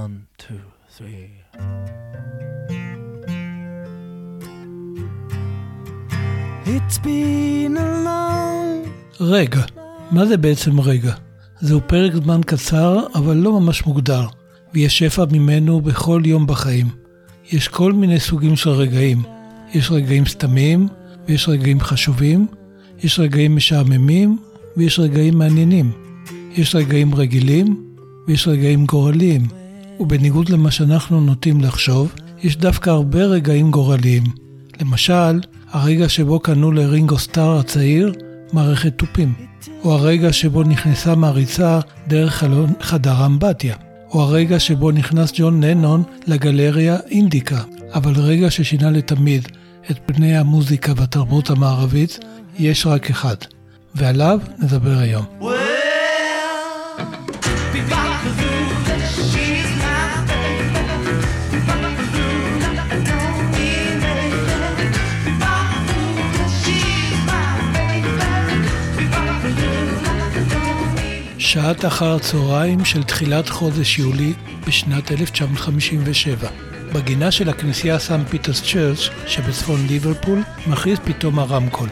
one, 0.00 0.14
two, 0.38 0.64
three. 0.96 1.30
It's 6.74 6.98
been 6.98 7.76
a 7.76 7.88
long... 8.06 8.88
רגע, 9.20 9.62
מה 10.10 10.26
זה 10.26 10.36
בעצם 10.36 10.80
רגע? 10.80 11.14
זהו 11.60 11.80
פרק 11.86 12.14
זמן 12.14 12.40
קצר, 12.46 13.00
אבל 13.14 13.36
לא 13.36 13.60
ממש 13.60 13.86
מוגדר, 13.86 14.26
ויש 14.74 14.98
שפע 14.98 15.24
ממנו 15.32 15.80
בכל 15.80 16.22
יום 16.24 16.46
בחיים. 16.46 16.86
יש 17.52 17.68
כל 17.68 17.92
מיני 17.92 18.20
סוגים 18.20 18.56
של 18.56 18.70
רגעים. 18.70 19.22
יש 19.74 19.90
רגעים 19.90 20.26
סתמיים, 20.26 20.88
ויש 21.28 21.48
רגעים 21.48 21.80
חשובים, 21.80 22.46
יש 23.02 23.18
רגעים 23.18 23.56
משעממים, 23.56 24.38
ויש 24.76 24.98
רגעים 24.98 25.38
מעניינים. 25.38 25.92
יש 26.52 26.74
רגעים 26.74 27.14
רגילים, 27.14 27.84
ויש 28.26 28.48
רגעים 28.48 28.86
גורליים. 28.86 29.61
ובניגוד 30.00 30.48
למה 30.48 30.70
שאנחנו 30.70 31.20
נוטים 31.20 31.60
לחשוב, 31.60 32.12
יש 32.42 32.56
דווקא 32.56 32.90
הרבה 32.90 33.24
רגעים 33.24 33.70
גורליים. 33.70 34.22
למשל, 34.80 35.40
הרגע 35.70 36.08
שבו 36.08 36.40
קנו 36.40 36.72
לרינגו 36.72 37.18
סטאר 37.18 37.58
הצעיר 37.58 38.12
מערכת 38.52 38.92
תופים, 38.98 39.34
או 39.84 39.92
הרגע 39.92 40.32
שבו 40.32 40.62
נכנסה 40.62 41.14
מעריצה 41.14 41.80
דרך 42.08 42.34
חלון 42.34 42.72
חדר 42.80 43.26
אמבטיה, 43.26 43.76
או 44.10 44.22
הרגע 44.22 44.60
שבו 44.60 44.90
נכנס 44.90 45.32
ג'ון 45.34 45.64
לנון 45.64 46.02
לגלריה 46.26 46.96
אינדיקה, 47.10 47.60
אבל 47.94 48.12
רגע 48.16 48.50
ששינה 48.50 48.90
לתמיד 48.90 49.48
את 49.90 49.98
פני 50.06 50.36
המוזיקה 50.36 50.92
והתרבות 50.96 51.50
המערבית, 51.50 52.18
יש 52.58 52.86
רק 52.86 53.10
אחד, 53.10 53.36
ועליו 53.94 54.40
נדבר 54.58 54.98
היום. 54.98 55.24
שעת 71.52 71.84
אחר 71.84 72.14
הצהריים 72.14 72.84
של 72.84 73.02
תחילת 73.02 73.48
חודש 73.48 73.98
יולי 73.98 74.32
בשנת 74.66 75.12
1957. 75.12 76.48
בגינה 76.94 77.30
של 77.30 77.48
הכנסייה 77.48 77.98
סן 77.98 78.24
פיטרס 78.24 78.62
צ'רץ' 78.62 79.08
שבצפון 79.26 79.86
ליברפול 79.86 80.42
מכריז 80.66 80.98
פתאום 81.04 81.38
הרמקול. 81.38 81.88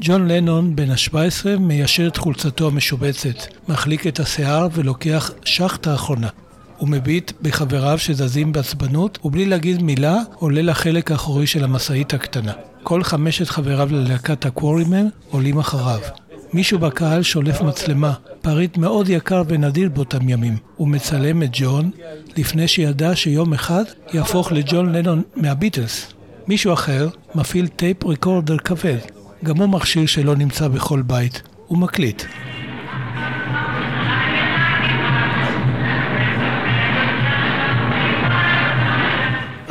ג'ון 0.00 0.28
לנון, 0.28 0.76
בן 0.76 0.90
ה-17, 0.90 1.58
מיישר 1.58 2.06
את 2.06 2.16
חולצתו 2.16 2.66
המשובצת, 2.66 3.68
מחליק 3.68 4.06
את 4.06 4.20
השיער 4.20 4.68
ולוקח 4.72 5.30
שחטה 5.44 5.94
אחרונה. 5.94 6.28
הוא 6.76 6.88
מביט 6.88 7.32
בחבריו 7.42 7.98
שזזים 7.98 8.52
בעצבנות, 8.52 9.18
ובלי 9.24 9.46
להגיד 9.46 9.82
מילה, 9.82 10.16
עולה 10.34 10.62
לחלק 10.62 11.10
האחורי 11.10 11.46
של 11.46 11.64
המשאית 11.64 12.14
הקטנה. 12.14 12.52
כל 12.82 13.02
חמשת 13.02 13.48
חבריו 13.48 13.88
ללהקת 13.92 14.46
הקוורימן 14.46 15.06
עולים 15.30 15.58
אחריו. 15.58 16.00
מישהו 16.52 16.78
בקהל 16.78 17.22
שולף 17.22 17.60
מצלמה, 17.60 18.12
פריט 18.42 18.76
מאוד 18.76 19.08
יקר 19.08 19.42
ונדיר 19.48 19.88
באותם 19.88 20.28
ימים. 20.28 20.56
הוא 20.76 20.88
מצלם 20.88 21.42
את 21.42 21.48
ג'ון, 21.52 21.90
לפני 22.36 22.68
שידע 22.68 23.16
שיום 23.16 23.54
אחד 23.54 23.84
יהפוך 24.12 24.52
לג'ון 24.52 24.92
לנון 24.92 25.22
מהביטלס. 25.36 26.12
מישהו 26.48 26.72
אחר 26.72 27.08
מפעיל 27.34 27.66
טייפ 27.66 28.04
ריקורדר 28.04 28.58
כבד, 28.58 28.98
גם 29.44 29.56
הוא 29.56 29.68
מכשיר 29.68 30.06
שלא 30.06 30.36
נמצא 30.36 30.68
בכל 30.68 31.02
בית. 31.02 31.42
הוא 31.66 31.78
מקליט. 31.78 32.22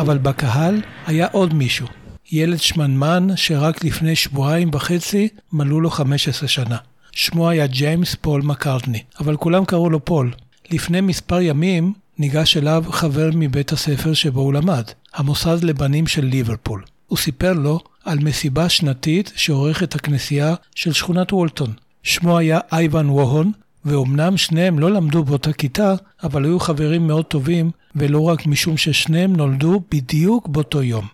אבל 0.06 0.18
בקהל 0.18 0.82
היה 1.06 1.28
עוד 1.32 1.54
מישהו, 1.54 1.88
ילד 2.32 2.60
שמנמן 2.60 3.28
שרק 3.36 3.84
לפני 3.84 4.16
שבועיים 4.16 4.70
וחצי 4.74 5.28
מלאו 5.54 5.82
לו 5.82 5.90
15 5.90 6.48
שנה. 6.48 6.78
שמו 7.12 7.50
היה 7.50 7.68
ג'יימס 7.68 8.16
פול 8.16 8.42
מקארטני, 8.42 9.04
אבל 9.20 9.38
כולם 9.38 9.66
קראו 9.66 9.90
לו 9.90 10.06
פול. 10.06 10.32
לפני 10.72 11.02
מספר 11.02 11.42
ימים 11.42 11.94
ניגש 12.18 12.58
אליו 12.58 12.84
חבר 12.90 13.30
מבית 13.34 13.72
הספר 13.72 14.14
שבו 14.14 14.42
הוא 14.42 14.54
למד, 14.54 14.84
המוסד 15.14 15.64
לבנים 15.64 16.08
של 16.08 16.26
ליברפול. 16.26 16.84
הוא 17.08 17.18
סיפר 17.18 17.54
לו 17.54 17.80
על 18.04 18.20
מסיבה 18.20 18.70
שנתית 18.70 19.32
שעורכת 19.36 19.96
הכנסייה 19.96 20.56
של 20.76 20.94
שכונת 20.94 21.34
וולטון. 21.34 21.74
שמו 22.04 22.38
היה 22.38 22.60
אייבן 22.72 23.10
ווהן, 23.10 23.52
ואומנם 23.86 24.38
שניהם 24.38 24.80
לא 24.80 24.92
למדו 24.92 25.24
באותה 25.24 25.54
כיתה, 25.54 25.94
אבל 26.24 26.46
היו 26.46 26.60
חברים 26.60 27.08
מאוד 27.08 27.26
טובים, 27.26 27.72
ולא 27.96 28.22
רק 28.22 28.46
משום 28.46 28.78
ששניהם 28.78 29.36
נולדו 29.36 29.82
בדיוק 29.92 30.48
באותו 30.48 30.84
יום. 30.84 31.06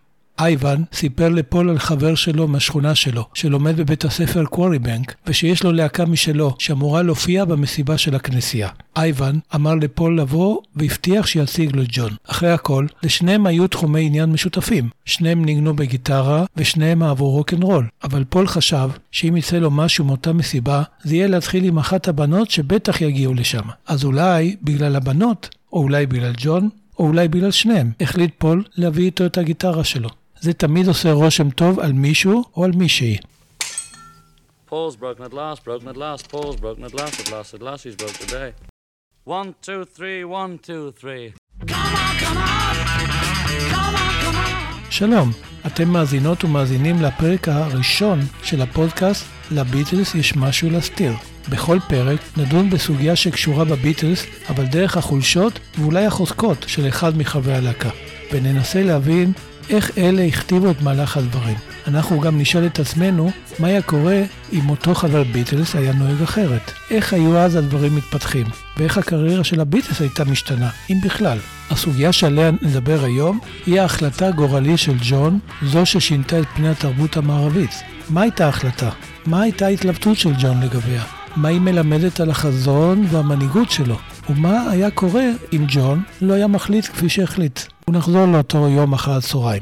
אייבן 0.42 0.84
סיפר 0.94 1.30
לפול 1.30 1.70
על 1.70 1.80
חבר 1.80 2.16
שלו 2.16 2.48
מהשכונה 2.48 2.96
שלו, 2.96 3.26
שלומד 3.34 3.78
בבית 3.78 4.06
הספר 4.06 4.46
קוורי 4.46 4.80
בנק, 4.80 5.16
ושיש 5.28 5.64
לו 5.64 5.72
להקה 5.72 6.06
משלו, 6.06 6.56
שאמורה 6.60 7.02
להופיע 7.02 7.46
במסיבה 7.46 7.98
של 7.98 8.16
הכנסייה. 8.16 8.70
אייבן 8.96 9.40
אמר 9.56 9.76
לפול 9.76 10.20
לבוא, 10.20 10.58
והבטיח 10.76 11.28
שיציג 11.28 11.76
לו 11.76 11.84
ג'ון. 11.92 12.12
אחרי 12.28 12.52
הכל, 12.52 12.86
לשניהם 13.04 13.46
היו 13.46 13.68
תחומי 13.68 14.06
עניין 14.06 14.32
משותפים. 14.32 14.90
שניהם 15.06 15.46
ניגנו 15.46 15.76
בגיטרה, 15.76 16.46
ושניהם 16.58 17.04
אהבו 17.04 17.30
רוקנרול. 17.30 17.88
אבל 18.04 18.24
פול 18.30 18.48
חשב 18.48 18.90
שאם 19.12 19.38
יצא 19.38 19.58
לו 19.58 19.72
משהו 19.72 20.06
מאותה 20.06 20.34
מסיבה, 20.34 20.84
זה 21.04 21.16
יהיה 21.16 21.28
להתחיל 21.28 21.64
עם 21.64 21.78
אחת 21.78 22.08
הבנות 22.08 22.52
שבטח 22.52 23.02
יגיעו 23.02 23.34
לשם. 23.34 23.64
אז 23.88 24.04
אולי, 24.04 24.56
בגלל 24.62 24.96
הבנות, 24.96 25.50
או 25.74 25.82
אולי 25.82 26.06
בגלל 26.06 26.34
ג'ון, 26.38 26.70
או 27.00 27.08
אולי 27.08 27.28
בגלל 27.28 27.52
שניהם, 27.52 27.92
החליט 28.02 28.32
פול 28.38 28.64
להביא 28.78 29.06
איתו 29.06 29.26
את 29.26 29.38
הגיטרה 29.38 29.84
שלו. 29.84 30.10
זה 30.40 30.54
תמיד 30.54 30.88
עושה 30.88 31.12
רושם 31.12 31.50
טוב 31.50 31.80
על 31.80 31.94
מישהו 31.94 32.44
או 32.56 32.64
על 32.64 32.72
מישהי. 32.72 33.18
Paul's 34.70 34.96
broken 34.96 35.24
at 35.30 35.34
last, 35.34 35.60
broken 35.66 35.88
at 35.94 35.98
last, 35.98 36.32
Paul's 36.32 36.60
broken 36.64 36.84
at 36.90 36.94
last, 36.94 37.16
at 37.20 37.30
last, 37.34 37.54
at 37.54 37.62
last, 37.62 37.82
he's 37.86 37.98
broke 38.02 38.18
today. 38.26 38.50
One, 39.26 39.50
two, 39.68 39.82
three, 39.98 40.24
one, 40.24 40.58
two, 40.68 40.92
three. 41.02 41.34
שלום, 44.90 45.32
אתם 45.68 45.88
מאזינות 45.88 46.44
ומאזינים 46.44 47.02
לפרק 47.02 47.48
הראשון 47.48 48.20
של 48.44 48.62
הפודקאסט 48.62 49.26
"לביטלס 49.52 50.16
יש 50.16 50.36
משהו 50.36 50.70
להסתיר". 50.70 51.31
בכל 51.50 51.78
פרק 51.88 52.20
נדון 52.38 52.70
בסוגיה 52.70 53.16
שקשורה 53.16 53.66
בביטלס, 53.66 54.26
אבל 54.50 54.66
דרך 54.66 54.98
החולשות 54.98 55.60
ואולי 55.78 56.06
החוזקות 56.06 56.66
של 56.68 56.88
אחד 56.88 57.18
מחברי 57.18 57.56
הלהקה, 57.56 57.90
וננסה 58.32 58.84
להבין 58.84 59.34
איך 59.70 59.98
אלה 59.98 60.24
הכתיבו 60.24 60.72
את 60.72 60.82
מהלך 60.82 61.18
הדברים. 61.18 61.58
אנחנו 61.88 62.20
גם 62.20 62.40
נשאל 62.40 62.66
את 62.66 62.80
עצמנו 62.80 63.32
מה 63.60 63.68
היה 63.68 63.82
קורה 63.82 64.22
אם 64.54 64.70
אותו 64.70 64.96
חבר 64.96 65.24
ביטלס 65.24 65.76
היה 65.76 65.94
נוהג 65.94 66.22
אחרת. 66.22 66.72
איך 66.92 67.14
היו 67.14 67.38
אז 67.38 67.56
הדברים 67.56 67.96
מתפתחים, 67.96 68.46
ואיך 68.78 68.98
הקריירה 68.98 69.44
של 69.44 69.60
הביטלס 69.60 70.02
הייתה 70.02 70.26
משתנה, 70.26 70.70
אם 70.90 70.98
בכלל. 71.04 71.38
הסוגיה 71.70 72.12
שעליה 72.12 72.52
נדבר 72.62 73.04
היום 73.04 73.40
היא 73.66 73.82
ההחלטה 73.82 74.28
הגורלית 74.28 74.80
של 74.80 74.96
ג'ון, 75.02 75.40
זו 75.62 75.86
ששינתה 75.86 76.40
את 76.40 76.46
פני 76.56 76.70
התרבות 76.70 77.18
המערבית. 77.18 77.72
מה 78.10 78.22
הייתה 78.22 78.46
ההחלטה? 78.46 78.90
מה 79.26 79.42
הייתה 79.42 79.66
ההתלבטות 79.66 80.18
של 80.18 80.34
ג'ון 80.42 80.62
לגביה? 80.64 81.21
מה 81.36 81.48
היא 81.48 81.62
מלמדת 81.62 82.20
על 82.20 82.30
החזון 82.30 83.06
והמנהיגות 83.10 83.72
שלו? 83.72 83.96
ומה 84.30 84.70
היה 84.72 84.92
קורה 84.92 85.26
אם 85.54 85.66
ג'ון 85.68 86.04
לא 86.22 86.34
היה 86.34 86.48
מחליט 86.48 86.86
כפי 86.86 87.10
שהחליט? 87.10 87.60
ונחזור 87.88 88.26
לאותו 88.26 88.70
יום 88.70 88.94
אחר 88.94 89.12
הצהריים. 89.12 89.62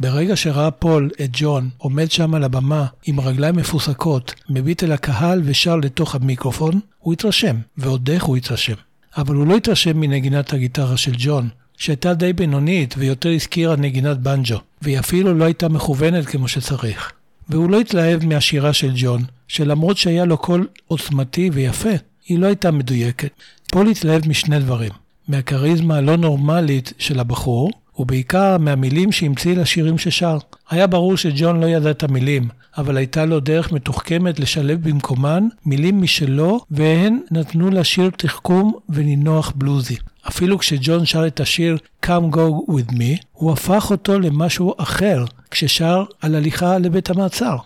ברגע 0.00 0.36
שראה 0.36 0.70
פול 0.70 1.10
את 1.24 1.30
ג'ון 1.32 1.68
עומד 1.78 2.10
שם 2.10 2.34
על 2.34 2.44
הבמה 2.44 2.86
עם 3.06 3.20
רגליים 3.20 3.56
מפוסקות, 3.56 4.34
מביט 4.50 4.84
אל 4.84 4.92
הקהל 4.92 5.42
ושר 5.44 5.76
לתוך 5.76 6.14
המיקרופון, 6.14 6.80
הוא 6.98 7.12
התרשם, 7.12 7.56
ועוד 7.78 8.10
איך 8.10 8.24
הוא 8.24 8.36
התרשם. 8.36 8.74
אבל 9.16 9.34
הוא 9.34 9.46
לא 9.46 9.56
התרשם 9.56 10.00
מנגינת 10.00 10.52
הגיטרה 10.52 10.96
של 10.96 11.12
ג'ון, 11.18 11.48
שהייתה 11.76 12.14
די 12.14 12.32
בינונית 12.32 12.94
ויותר 12.98 13.30
הזכירה 13.30 13.76
נגינת 13.76 14.18
בנג'ו, 14.18 14.58
והיא 14.82 14.98
אפילו 14.98 15.34
לא 15.34 15.44
הייתה 15.44 15.68
מכוונת 15.68 16.26
כמו 16.26 16.48
שצריך. 16.48 17.12
והוא 17.48 17.70
לא 17.70 17.80
התלהב 17.80 18.24
מהשירה 18.24 18.72
של 18.72 18.92
ג'ון, 18.96 19.22
שלמרות 19.48 19.96
שהיה 19.96 20.24
לו 20.24 20.36
קול 20.36 20.66
עוצמתי 20.86 21.50
ויפה, 21.52 21.90
היא 22.28 22.38
לא 22.38 22.46
הייתה 22.46 22.70
מדויקת. 22.70 23.30
פול 23.72 23.88
התלהב 23.88 24.28
משני 24.28 24.58
דברים, 24.58 24.92
מהכריזמה 25.28 25.96
הלא 25.96 26.16
נורמלית 26.16 26.92
של 26.98 27.20
הבחור, 27.20 27.70
ובעיקר 27.98 28.58
מהמילים 28.58 29.12
שהמציא 29.12 29.56
לשירים 29.56 29.98
ששר. 29.98 30.38
היה 30.70 30.86
ברור 30.86 31.16
שג'ון 31.16 31.60
לא 31.60 31.66
ידע 31.66 31.90
את 31.90 32.02
המילים, 32.02 32.48
אבל 32.78 32.96
הייתה 32.96 33.24
לו 33.24 33.40
דרך 33.40 33.72
מתוחכמת 33.72 34.40
לשלב 34.40 34.88
במקומן 34.88 35.48
מילים 35.66 36.02
משלו, 36.02 36.60
והן 36.70 37.20
נתנו 37.30 37.70
לשיר 37.70 38.10
תחכום 38.16 38.72
ונינוח 38.88 39.52
בלוזי. 39.56 39.96
אפילו 40.28 40.58
כשג'ון 40.58 41.06
שר 41.06 41.26
את 41.26 41.40
השיר 41.40 41.76
Come 42.06 42.34
Go 42.34 42.70
With 42.70 42.92
Me, 42.92 43.22
הוא 43.32 43.52
הפך 43.52 43.90
אותו 43.90 44.18
למשהו 44.18 44.74
אחר 44.76 45.24
כששר 45.50 46.04
על 46.20 46.34
הליכה 46.34 46.78
לבית 46.78 47.10
המעצר. 47.10 47.56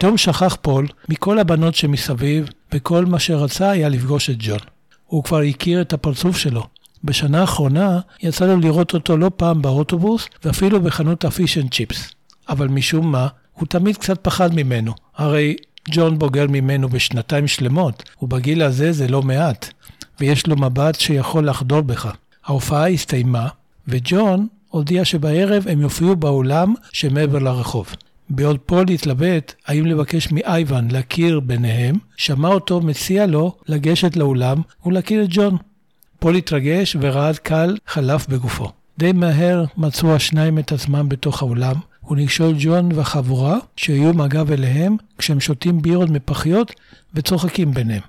פתאום 0.00 0.18
שכח 0.18 0.56
פול 0.62 0.86
מכל 1.08 1.38
הבנות 1.38 1.74
שמסביב, 1.74 2.48
וכל 2.74 3.06
מה 3.06 3.18
שרצה 3.18 3.70
היה 3.70 3.88
לפגוש 3.88 4.30
את 4.30 4.36
ג'ון. 4.38 4.58
הוא 5.06 5.24
כבר 5.24 5.40
הכיר 5.40 5.80
את 5.80 5.92
הפרצוף 5.92 6.36
שלו. 6.36 6.62
בשנה 7.04 7.40
האחרונה 7.40 8.00
יצא 8.22 8.46
לו 8.46 8.60
לראות 8.60 8.94
אותו 8.94 9.16
לא 9.16 9.30
פעם 9.36 9.62
באוטובוס, 9.62 10.28
ואפילו 10.44 10.82
בחנות 10.82 11.24
ה 11.24 11.31
fish 11.31 11.58
and 11.58 11.74
chips. 11.74 12.10
אבל 12.48 12.68
משום 12.68 13.12
מה, 13.12 13.28
הוא 13.52 13.66
תמיד 13.66 13.96
קצת 13.96 14.18
פחד 14.22 14.54
ממנו. 14.54 14.92
הרי 15.16 15.56
ג'ון 15.90 16.18
בוגר 16.18 16.46
ממנו 16.48 16.88
בשנתיים 16.88 17.46
שלמות, 17.46 18.02
ובגיל 18.22 18.62
הזה 18.62 18.92
זה 18.92 19.08
לא 19.08 19.22
מעט, 19.22 19.70
ויש 20.20 20.46
לו 20.46 20.56
מבט 20.56 21.00
שיכול 21.00 21.48
לחדור 21.48 21.80
בך. 21.80 22.12
ההופעה 22.46 22.88
הסתיימה, 22.88 23.48
וג'ון 23.88 24.46
הודיע 24.68 25.04
שבערב 25.04 25.68
הם 25.68 25.80
יופיעו 25.80 26.16
באולם 26.16 26.74
שמעבר 26.92 27.38
לרחוב. 27.38 27.94
בעוד 28.30 28.58
פול 28.58 28.88
התלבט 28.88 29.54
האם 29.66 29.86
לבקש 29.86 30.32
מאייבן 30.32 30.88
להכיר 30.90 31.40
ביניהם, 31.40 31.96
שמע 32.16 32.48
אותו 32.48 32.80
מציע 32.80 33.26
לו 33.26 33.56
לגשת 33.68 34.16
לאולם 34.16 34.62
ולהכיר 34.86 35.24
את 35.24 35.28
ג'ון. 35.30 35.56
פול 36.18 36.34
התרגש 36.34 36.96
ורעד 37.00 37.38
קל 37.38 37.76
חלף 37.86 38.28
בגופו. 38.28 38.72
די 38.98 39.12
מהר 39.12 39.64
מצאו 39.76 40.14
השניים 40.14 40.58
את 40.58 40.72
עצמם 40.72 41.08
בתוך 41.08 41.42
האולם, 41.42 41.74
וניגשו 42.10 42.52
ג'ון 42.58 42.92
והחבורה 42.94 43.58
שהיו 43.76 44.08
עם 44.08 44.20
הגב 44.20 44.52
אליהם 44.52 44.96
כשהם 45.18 45.40
שותים 45.40 45.82
בירות 45.82 46.10
מפחיות 46.10 46.72
וצוחקים 47.14 47.74
ביניהם. 47.74 48.02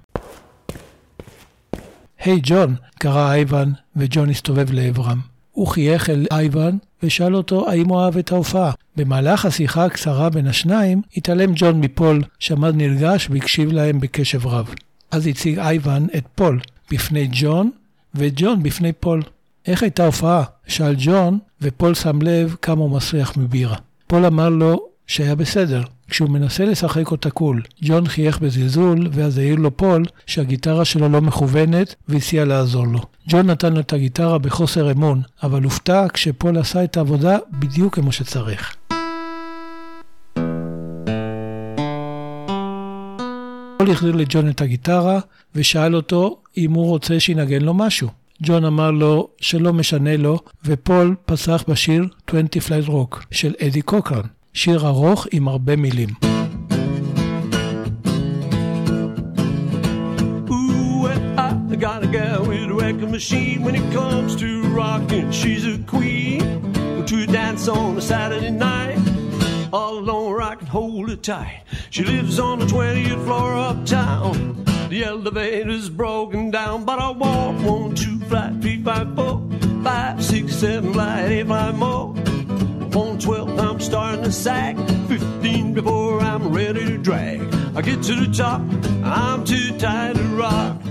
היי 2.19 2.37
hey, 2.37 2.39
ג'ון, 2.43 2.75
קרא 2.99 3.31
אייבן, 3.31 3.71
וג'ון 3.95 4.29
הסתובב 4.29 4.71
לעברם. 4.71 5.19
הוא 5.51 5.67
חייך 5.67 6.09
אל 6.09 6.25
אייבן 6.31 6.77
ושאל 7.03 7.35
אותו 7.35 7.69
האם 7.69 7.89
הוא 7.89 7.99
אהב 7.99 8.17
את 8.17 8.31
ההופעה. 8.31 8.71
במהלך 8.95 9.45
השיחה 9.45 9.85
הקצרה 9.85 10.29
בין 10.29 10.47
השניים, 10.47 11.01
התעלם 11.17 11.51
ג'ון 11.55 11.81
מפול, 11.81 12.23
שעמד 12.39 12.75
נרגש 12.75 13.27
והקשיב 13.29 13.71
להם 13.71 13.99
בקשב 13.99 14.47
רב. 14.47 14.73
אז 15.11 15.27
הציג 15.27 15.59
אייבן 15.59 16.05
את 16.17 16.23
פול 16.35 16.59
בפני 16.91 17.27
ג'ון, 17.31 17.71
וג'ון 18.15 18.63
בפני 18.63 18.93
פול. 18.93 19.21
איך 19.67 19.83
הייתה 19.83 20.03
ההופעה? 20.03 20.43
שאל 20.67 20.95
ג'ון, 20.97 21.39
ופול 21.61 21.93
שם 21.93 22.21
לב 22.21 22.55
כמה 22.61 22.81
הוא 22.81 22.89
מסריח 22.89 23.37
מבירה. 23.37 23.75
פול 24.07 24.25
אמר 24.25 24.49
לו 24.49 24.85
שהיה 25.07 25.35
בסדר, 25.35 25.83
כשהוא 26.11 26.29
מנסה 26.29 26.65
לשחק 26.65 27.11
אותה 27.11 27.29
cool. 27.29 27.61
ג'ון 27.81 28.07
חייך 28.07 28.39
בזלזול, 28.39 29.07
ואז 29.11 29.37
העיר 29.37 29.55
לו 29.55 29.77
פול 29.77 30.05
שהגיטרה 30.25 30.85
שלו 30.85 31.09
לא 31.09 31.21
מכוונת, 31.21 31.95
והציע 32.07 32.45
לעזור 32.45 32.87
לו. 32.87 32.99
ג'ון 33.27 33.49
נתן 33.49 33.73
לו 33.73 33.79
את 33.79 33.93
הגיטרה 33.93 34.37
בחוסר 34.37 34.91
אמון, 34.91 35.21
אבל 35.43 35.63
הופתע 35.63 36.05
כשפול 36.13 36.57
עשה 36.57 36.83
את 36.83 36.97
העבודה 36.97 37.37
בדיוק 37.59 37.95
כמו 37.95 38.11
שצריך. 38.11 38.75
פול 43.77 43.91
החזיר 43.91 44.15
לג'ון 44.15 44.49
את 44.49 44.61
הגיטרה, 44.61 45.19
ושאל 45.55 45.95
אותו 45.95 46.37
אם 46.57 46.71
הוא 46.71 46.85
רוצה 46.85 47.19
שינגן 47.19 47.61
לו 47.61 47.73
משהו. 47.73 48.09
ג'ון 48.43 48.65
אמר 48.65 48.91
לו 48.91 49.27
שלא 49.41 49.73
משנה 49.73 50.17
לו, 50.17 50.39
ופול 50.65 51.15
פסח 51.25 51.63
בשיר 51.67 52.05
20 52.27 52.45
Flight 52.45 52.89
Rock 52.89 53.17
של 53.31 53.53
אדי 53.67 53.81
קוקרן, 53.81 54.25
שיר 54.54 54.86
ארוך 54.86 55.26
עם 55.32 55.48
הרבה 55.48 55.76
מילים. 55.76 56.08
Ooh, 60.50 61.06
I 61.38 61.76
got 61.86 62.02
a 62.02 62.06
gal 62.06 62.40
with 62.50 62.70
a 62.70 62.74
record 62.74 63.10
machine 63.10 63.58
when 63.64 63.74
it 63.80 63.86
comes 63.92 64.30
to 64.42 64.48
rocking. 64.80 65.30
She's 65.30 65.64
a 65.74 65.76
queen 65.94 66.40
to 67.10 67.26
dance 67.26 67.68
on 67.68 67.98
a 68.02 68.04
Saturday 68.12 68.50
night. 68.50 68.98
All 69.72 69.94
alone, 69.98 70.30
where 70.30 70.42
I 70.52 70.54
can 70.60 70.68
hold 70.78 71.08
her 71.10 71.16
tight. 71.16 71.62
She 71.90 72.02
lives 72.04 72.38
on 72.38 72.54
the 72.60 72.66
20th 72.66 73.24
floor 73.26 73.50
uptown. 73.68 74.64
The 74.88 75.04
elevator's 75.04 75.88
broken 75.90 76.50
down, 76.50 76.84
but 76.84 76.98
I 76.98 77.10
walk 77.10 77.56
one, 77.62 77.94
two, 77.94 78.18
flight, 78.30 78.52
three, 78.62 78.82
five, 78.82 79.14
four, 79.16 79.42
five, 79.82 80.24
six, 80.24 80.54
seven, 80.54 80.92
flight, 80.92 81.30
eight, 81.30 81.46
five 81.46 81.76
more. 81.76 82.14
On 82.93 83.17
12, 83.17 83.57
I'm 83.57 83.79
starting 83.79 84.23
to 84.25 84.31
sag. 84.31 84.77
15 85.07 85.73
before 85.73 86.19
I'm 86.19 86.53
ready 86.53 86.85
to 86.85 86.97
drag. 86.97 87.41
I 87.73 87.81
get 87.81 88.03
to 88.03 88.15
the 88.15 88.31
top, 88.33 88.61
I'm 89.03 89.45
too 89.45 89.77
tired 89.77 90.17
to 90.17 90.23
rock. 90.35 90.81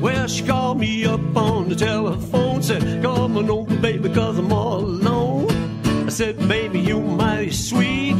Well, 0.00 0.26
she 0.26 0.42
called 0.46 0.78
me 0.78 1.04
up 1.04 1.36
on 1.36 1.68
the 1.68 1.74
telephone, 1.74 2.62
said, 2.62 3.02
Come 3.02 3.36
on 3.36 3.50
over, 3.50 3.76
baby, 3.76 4.08
cause 4.08 4.38
I'm 4.38 4.50
all 4.52 4.78
alone. 4.78 5.50
I 6.06 6.08
said, 6.08 6.38
Baby, 6.48 6.80
you're 6.80 7.02
mighty 7.02 7.50
sweet, 7.50 8.16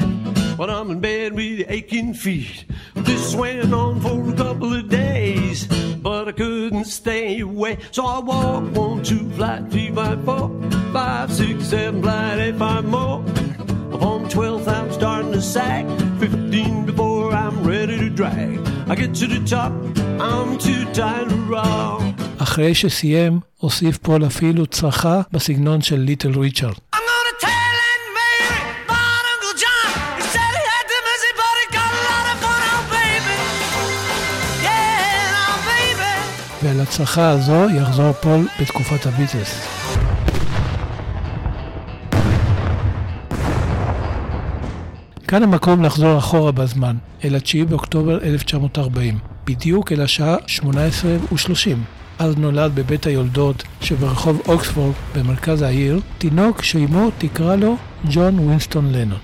but 0.59 0.69
I'm 0.69 0.91
in 0.91 1.01
bed 1.01 1.33
with 1.33 1.65
aching 1.67 2.13
feet. 2.13 2.67
This 2.95 3.35
went 3.35 3.73
on 3.73 4.03
for 4.03 4.29
a 4.31 4.37
couple 4.37 4.75
of 4.75 4.91
days, 4.91 5.67
but 5.97 6.29
I 6.29 6.33
couldn't 6.33 6.85
stay 6.85 7.41
away. 7.41 7.79
So 7.91 8.05
I 8.05 8.19
walked 8.19 8.77
one, 8.77 9.03
two, 9.03 9.31
flight, 9.31 9.71
three, 9.71 9.91
five, 9.91 10.25
four, 10.25 10.51
five, 10.97 11.29
six, 11.41 11.57
seven, 11.73 11.97
flight, 12.05 12.39
eight, 12.45 12.57
five 12.65 12.85
more. 12.97 13.19
Upon 13.97 14.19
12th, 14.35 14.69
I'm 14.77 14.89
starting 14.99 15.33
to 15.39 15.43
sag. 15.55 15.85
15 16.21 16.87
before 16.91 17.27
I'm 17.43 17.57
ready 17.73 17.97
to 18.05 18.11
drag. 18.21 18.53
I 18.91 18.95
get 19.01 19.11
to 19.21 19.27
the 19.35 19.41
top, 19.55 19.73
I'm 20.29 20.51
too 20.67 20.83
tired 20.99 21.29
to 21.33 21.39
rock. 21.55 22.03
אחרי 22.39 22.75
שסיים, 22.75 23.41
הוסיף 23.59 23.99
פול 23.99 24.27
אפילו 24.27 24.67
צרחה 24.67 25.21
בסגנון 25.33 25.83
של 25.83 25.97
ליטל 25.97 26.39
ריצ'רד. 26.39 26.73
I'm 26.73 26.99
gonna 27.11 27.35
tell 27.45 27.77
Aunt 27.91 28.05
Mary 28.17 28.61
about 28.87 29.25
Uncle 29.33 29.55
כאן 45.29 45.43
המקום 45.43 45.83
לחזור 45.83 46.19
אחורה 46.19 46.53
בזמן, 46.53 46.97
אל 47.25 47.35
ה-9 47.35 47.65
באוקטובר 47.69 48.19
1940, 48.25 49.19
בדיוק 49.47 49.93
אל 49.93 50.01
השעה 50.01 50.37
18:30. 50.49 51.77
אז 52.19 52.37
נולד 52.37 52.75
בבית 52.75 53.07
היולדות 53.07 53.63
שברחוב 53.81 54.43
אוקספורד 54.49 54.93
במרכז 55.17 55.63
העיר, 55.63 56.01
תינוק 56.19 56.63
שאימו 56.63 57.11
תקרא 57.19 57.57
לו 57.57 57.77
ג'ון 58.11 58.39
ווינסטון 58.39 58.93
לנון. 58.93 59.19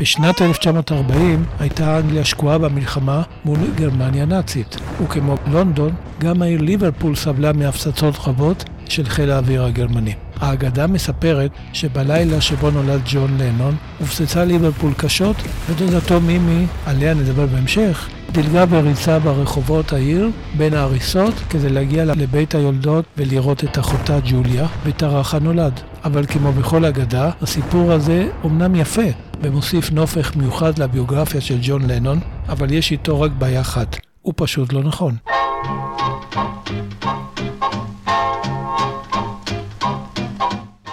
בשנת 0.00 0.42
1940 0.42 1.44
הייתה 1.60 1.98
אנגליה 1.98 2.24
שקועה 2.24 2.58
במלחמה 2.58 3.22
מול 3.44 3.58
גרמניה 3.74 4.22
הנאצית, 4.22 4.76
וכמו 5.02 5.34
לונדון, 5.46 5.92
גם 6.18 6.42
העיר 6.42 6.60
ליברפול 6.60 7.16
סבלה 7.16 7.52
מהפצצות 7.52 8.14
רבות 8.26 8.64
של 8.88 9.04
חיל 9.04 9.30
האוויר 9.30 9.64
הגרמני. 9.64 10.14
האגדה 10.40 10.86
מספרת 10.86 11.50
שבלילה 11.72 12.40
שבו 12.40 12.70
נולד 12.70 13.00
ג'ון 13.04 13.36
לנון, 13.38 13.76
הופצצה 13.98 14.44
ליברפול 14.44 14.92
קשות, 14.96 15.36
ודודתו 15.70 16.20
מימי, 16.20 16.66
עליה 16.86 17.14
נדבר 17.14 17.46
בהמשך, 17.46 18.08
דילגה 18.32 18.66
בריצה 18.66 19.18
ברחובות 19.18 19.92
העיר 19.92 20.30
בין 20.56 20.74
ההריסות 20.74 21.34
כדי 21.50 21.68
להגיע 21.68 22.04
לבית 22.04 22.54
היולדות 22.54 23.04
ולראות 23.16 23.64
את 23.64 23.78
אחותה 23.78 24.18
ג'וליה, 24.24 24.66
וטרח 24.84 25.34
הנולד. 25.34 25.80
אבל 26.04 26.26
כמו 26.26 26.52
בכל 26.52 26.84
אגדה, 26.84 27.30
הסיפור 27.42 27.92
הזה 27.92 28.28
אומנם 28.44 28.74
יפה, 28.74 29.02
ומוסיף 29.42 29.90
נופך 29.90 30.36
מיוחד 30.36 30.78
לביוגרפיה 30.78 31.40
של 31.40 31.58
ג'ון 31.62 31.82
לנון, 31.90 32.20
אבל 32.48 32.72
יש 32.72 32.92
איתו 32.92 33.20
רק 33.20 33.30
בעיה 33.38 33.60
אחת, 33.60 33.96
הוא 34.22 34.34
פשוט 34.36 34.72
לא 34.72 34.82
נכון. 34.82 35.16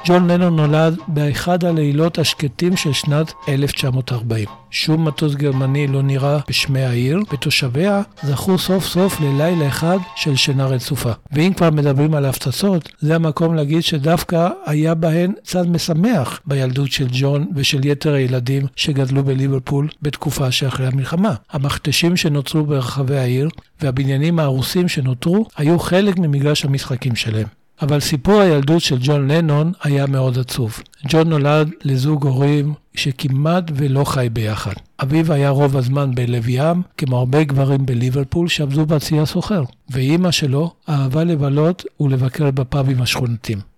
ג'ון 0.07 0.31
לנון 0.31 0.55
נולד 0.55 0.97
באחד 1.07 1.65
הלילות 1.65 2.19
השקטים 2.19 2.77
של 2.77 2.93
שנת 2.93 3.33
1940. 3.49 4.45
שום 4.71 5.07
מטוס 5.07 5.35
גרמני 5.35 5.87
לא 5.87 6.01
נראה 6.01 6.39
בשמי 6.49 6.81
העיר, 6.81 7.19
ותושביה 7.33 8.01
זכו 8.23 8.57
סוף 8.57 8.85
סוף 8.85 9.21
ללילה 9.21 9.67
אחד 9.67 9.97
של 10.15 10.35
שינה 10.35 10.65
רצופה. 10.65 11.11
ואם 11.31 11.53
כבר 11.57 11.69
מדברים 11.69 12.13
על 12.13 12.25
הפצצות, 12.25 12.89
זה 12.99 13.15
המקום 13.15 13.55
להגיד 13.55 13.83
שדווקא 13.83 14.49
היה 14.65 14.95
בהן 14.95 15.33
צד 15.43 15.69
משמח 15.69 16.39
בילדות 16.45 16.91
של 16.91 17.07
ג'ון 17.11 17.47
ושל 17.55 17.85
יתר 17.85 18.13
הילדים 18.13 18.65
שגדלו 18.75 19.23
בליברפול 19.23 19.87
בתקופה 20.01 20.51
שאחרי 20.51 20.87
המלחמה. 20.87 21.33
המכתשים 21.51 22.17
שנוצרו 22.17 22.63
ברחבי 22.63 23.17
העיר 23.17 23.49
והבניינים 23.81 24.39
ההרוסים 24.39 24.87
שנותרו 24.87 25.45
היו 25.57 25.79
חלק 25.79 26.17
ממגרש 26.19 26.65
המשחקים 26.65 27.15
שלהם. 27.15 27.56
אבל 27.81 27.99
סיפור 27.99 28.41
הילדות 28.41 28.81
של 28.81 28.97
ג'ון 28.99 29.31
לנון 29.31 29.71
היה 29.83 30.05
מאוד 30.05 30.39
עצוב. 30.39 30.79
ג'ון 31.09 31.29
נולד 31.29 31.69
לזוג 31.83 32.25
הורים 32.25 32.73
שכמעט 32.93 33.71
ולא 33.75 34.03
חי 34.03 34.27
ביחד. 34.33 34.73
אביו 35.03 35.33
היה 35.33 35.49
רוב 35.49 35.77
הזמן 35.77 36.15
בלב 36.15 36.49
ים, 36.49 36.81
כמו 36.97 37.17
הרבה 37.17 37.43
גברים 37.43 37.85
בליברפול 37.85 38.47
שעבדו 38.47 38.85
בצי 38.85 39.19
הסוחר. 39.19 39.63
ואימא 39.89 40.31
שלו 40.31 40.71
אהבה 40.89 41.23
לבלות 41.23 41.85
ולבקר 41.99 42.51
בפאבים 42.51 43.01
השכונתיים. 43.01 43.76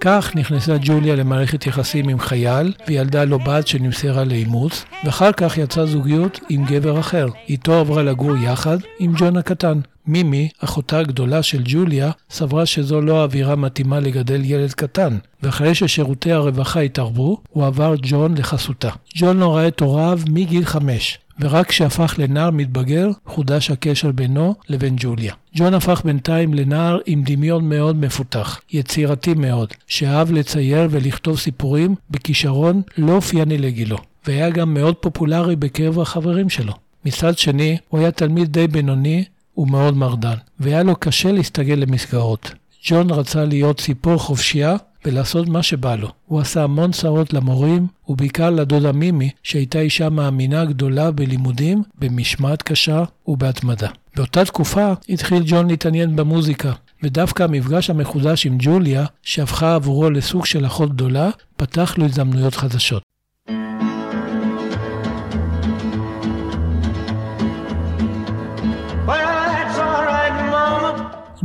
כך 0.00 0.36
נכנסה 0.36 0.76
ג'וליה 0.80 1.16
למערכת 1.16 1.66
יחסים 1.66 2.08
עם 2.08 2.18
חייל 2.18 2.72
וילדה 2.88 3.24
לו 3.24 3.38
בת 3.38 3.66
שנמסרה 3.66 4.24
לאימוץ, 4.24 4.84
ואחר 5.04 5.32
כך 5.32 5.58
יצאה 5.58 5.86
זוגיות 5.86 6.40
עם 6.48 6.64
גבר 6.64 7.00
אחר. 7.00 7.26
איתו 7.48 7.74
עברה 7.74 8.02
לגור 8.02 8.36
יחד 8.36 8.78
עם 8.98 9.12
ג'ון 9.16 9.36
הקטן. 9.36 9.80
מימי, 10.06 10.48
אחותה 10.64 10.98
הגדולה 10.98 11.42
של 11.42 11.62
ג'וליה, 11.64 12.10
סברה 12.30 12.66
שזו 12.66 13.00
לא 13.00 13.20
האווירה 13.20 13.56
מתאימה 13.56 14.00
לגדל 14.00 14.40
ילד 14.44 14.72
קטן, 14.72 15.18
ואחרי 15.42 15.74
ששירותי 15.74 16.32
הרווחה 16.32 16.80
התערבו, 16.80 17.38
הוא 17.50 17.66
עבר 17.66 17.94
ג'ון 18.02 18.34
לחסותה. 18.38 18.90
ג'ון 19.16 19.38
לא 19.38 19.56
ראה 19.56 19.68
את 19.68 19.80
הוריו 19.80 20.20
מגיל 20.30 20.64
חמש. 20.64 21.18
ורק 21.40 21.68
כשהפך 21.68 22.14
לנער 22.18 22.50
מתבגר, 22.50 23.10
חודש 23.26 23.70
הקשר 23.70 24.12
בינו 24.12 24.54
לבין 24.68 24.96
ג'וליה. 24.98 25.34
ג'ון 25.54 25.74
הפך 25.74 26.02
בינתיים 26.04 26.54
לנער 26.54 26.98
עם 27.06 27.22
דמיון 27.24 27.68
מאוד 27.68 27.96
מפותח, 27.96 28.60
יצירתי 28.72 29.34
מאוד, 29.34 29.68
שאהב 29.86 30.32
לצייר 30.32 30.88
ולכתוב 30.90 31.38
סיפורים 31.38 31.94
בכישרון 32.10 32.82
לא 32.98 33.12
אופייני 33.12 33.58
לגילו, 33.58 33.98
והיה 34.26 34.50
גם 34.50 34.74
מאוד 34.74 34.94
פופולרי 34.94 35.56
בקרב 35.56 36.00
החברים 36.00 36.48
שלו. 36.48 36.72
מצד 37.04 37.38
שני, 37.38 37.76
הוא 37.88 38.00
היה 38.00 38.10
תלמיד 38.10 38.52
די 38.52 38.66
בינוני 38.66 39.24
ומאוד 39.56 39.96
מרדן, 39.96 40.36
והיה 40.60 40.82
לו 40.82 40.96
קשה 40.96 41.32
להסתגל 41.32 41.74
למסגרות. 41.74 42.52
ג'ון 42.84 43.10
רצה 43.10 43.44
להיות 43.44 43.80
ציפור 43.80 44.16
חופשייה 44.16 44.76
ולעשות 45.04 45.48
מה 45.48 45.62
שבא 45.62 45.96
לו. 45.96 46.08
הוא 46.26 46.40
עשה 46.40 46.64
המון 46.64 46.92
צרות 46.92 47.32
למורים, 47.32 47.86
ובעיקר 48.08 48.50
לדודה 48.50 48.92
מימי, 48.92 49.30
שהייתה 49.42 49.80
אישה 49.80 50.08
מאמינה 50.08 50.64
גדולה 50.64 51.10
בלימודים, 51.10 51.82
במשמעת 51.98 52.62
קשה 52.62 53.04
ובהתמדה. 53.26 53.88
באותה 54.16 54.44
תקופה 54.44 54.92
התחיל 55.08 55.42
ג'ון 55.46 55.68
להתעניין 55.68 56.16
במוזיקה, 56.16 56.72
ודווקא 57.02 57.42
המפגש 57.42 57.90
המחודש 57.90 58.46
עם 58.46 58.56
ג'וליה, 58.60 59.04
שהפכה 59.22 59.74
עבורו 59.74 60.10
לסוג 60.10 60.46
של 60.46 60.66
אחות 60.66 60.92
גדולה, 60.92 61.30
פתח 61.56 61.94
לו 61.98 62.04
הזדמנויות 62.04 62.54
חדשות. 62.54 63.02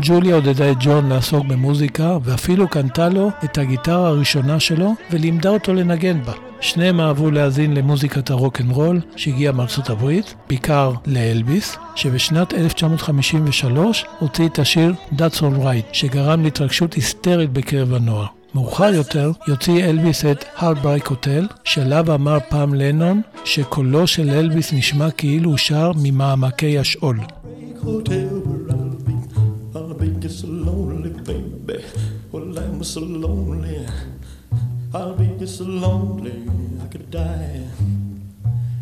ג'וליה 0.08 0.36
עודדה 0.36 0.72
את 0.72 0.78
ג'ון 0.80 1.10
לעסוק 1.10 1.46
במוזיקה, 1.46 2.18
ואפילו 2.24 2.68
קנתה 2.68 3.10
לו 3.10 3.30
את 3.44 3.58
הגיטרה 3.58 4.08
הראשונה 4.08 4.60
שלו, 4.60 4.94
ולימדה 5.12 5.50
אותו 5.50 5.74
לנגן 5.74 6.22
בה. 6.26 6.34
שניהם 6.62 7.00
אהבו 7.02 7.32
להאזין 7.32 7.74
למוזיקת 7.74 8.30
הרוקנרול 8.30 9.02
שהגיעה 9.16 9.54
מארצות 9.54 9.90
הברית, 9.90 10.36
בעיקר 10.50 10.94
לאלביס, 11.06 11.78
שבשנת 11.96 12.54
1953 12.54 14.06
הוציא 14.20 14.48
את 14.48 14.60
השיר 14.60 14.94
That's 15.14 15.40
All 15.40 15.64
Right, 15.64 15.94
שגרם 15.94 16.44
להתרגשות 16.44 16.94
היסטרית 16.94 17.54
בקרב 17.54 17.94
הנוער. 17.94 18.26
מאוחר 18.56 18.94
יותר 18.94 19.32
יוציא 19.48 19.86
אלביס 19.86 20.26
את 20.26 20.46
Heartbreak 20.58 21.08
Hotel, 21.08 21.54
שעליו 21.64 22.16
אמר 22.16 22.38
פעם 22.50 22.74
לנון 22.74 23.22
שקולו 23.46 24.08
של 24.08 24.30
אלביס 24.30 24.74
נשמע 24.74 25.12
כאילו 25.12 25.50
הוא 25.50 25.58
שר 25.58 25.92
ממעמקי 25.96 26.80
השאול. 26.80 27.20
hotel 27.84 28.75
just 30.28 30.40
so 30.40 30.48
lonely, 30.48 31.12
baby. 31.12 31.86
Well, 32.32 32.58
I'm 32.58 32.84
so 32.84 33.02
lonely. 33.02 33.86
I'll 34.92 35.14
be 35.14 35.28
just 35.38 35.60
so 35.60 35.66
lonely, 35.66 36.50
I 36.84 36.88
could 36.88 37.12
die. 37.12 37.68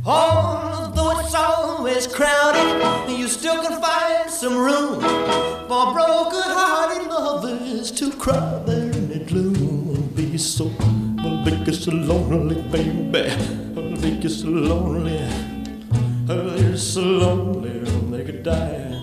Although 0.06 1.20
it's 1.20 1.36
always 1.36 2.08
crowded, 2.08 3.10
you 3.10 3.28
still 3.28 3.62
can 3.62 3.82
find 3.82 4.30
some 4.30 4.58
room 4.58 5.02
for 5.68 5.92
broken-hearted 5.92 7.10
lovers 7.10 7.92
To 7.92 8.10
cry 8.14 8.64
there 8.66 8.92
in 8.92 9.10
the 9.10 9.20
gloom, 9.20 9.98
I'll 9.98 10.16
be 10.16 10.38
so, 10.38 10.72
I'll 11.20 11.44
be 11.44 11.52
just 11.66 11.84
so 11.84 11.92
lonely, 11.92 12.62
baby. 12.72 13.30
I'll 13.76 14.02
be 14.02 14.18
just 14.22 14.40
so 14.44 14.48
lonely. 14.48 15.20
I'll 16.30 16.56
be 16.56 16.78
so 16.78 17.02
lonely, 17.02 17.82
I 18.18 18.24
could 18.24 18.44
die. 18.44 19.03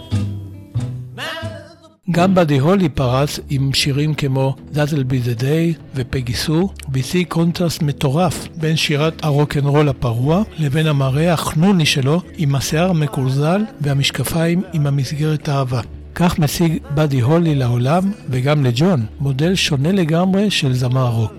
גם 2.11 2.35
באדי 2.35 2.59
הולי 2.59 2.89
פרץ 2.89 3.41
עם 3.51 3.71
שירים 3.75 4.15
כמו 4.15 4.55
That'll 4.75 5.11
be 5.11 5.39
the 5.39 5.41
day 5.41 5.81
ו 5.95 6.02
Peggy 6.02 6.35
Sue, 6.35 6.69
והציג 6.93 7.27
קונטרסט 7.27 7.83
מטורף 7.83 8.49
בין 8.57 8.77
שירת 8.77 9.25
הרוקנרול 9.25 9.89
הפרוע 9.89 10.43
לבין 10.59 10.87
המראה 10.87 11.33
החנוני 11.33 11.87
שלו 11.87 12.21
עם 12.37 12.55
השיער 12.55 12.91
המקורזל 12.91 13.63
והמשקפיים 13.81 14.63
עם 14.73 14.87
המסגרת 14.87 15.49
העבה. 15.49 15.81
כך 16.15 16.39
מציג 16.39 16.79
באדי 16.95 17.21
הולי 17.21 17.55
לעולם, 17.55 18.13
וגם 18.31 18.65
לג'ון, 18.65 19.07
מודל 19.21 19.55
שונה 19.55 19.93
לגמרי 19.93 20.51
של 20.51 20.73
זמר 20.73 21.09
רוק. 21.09 21.33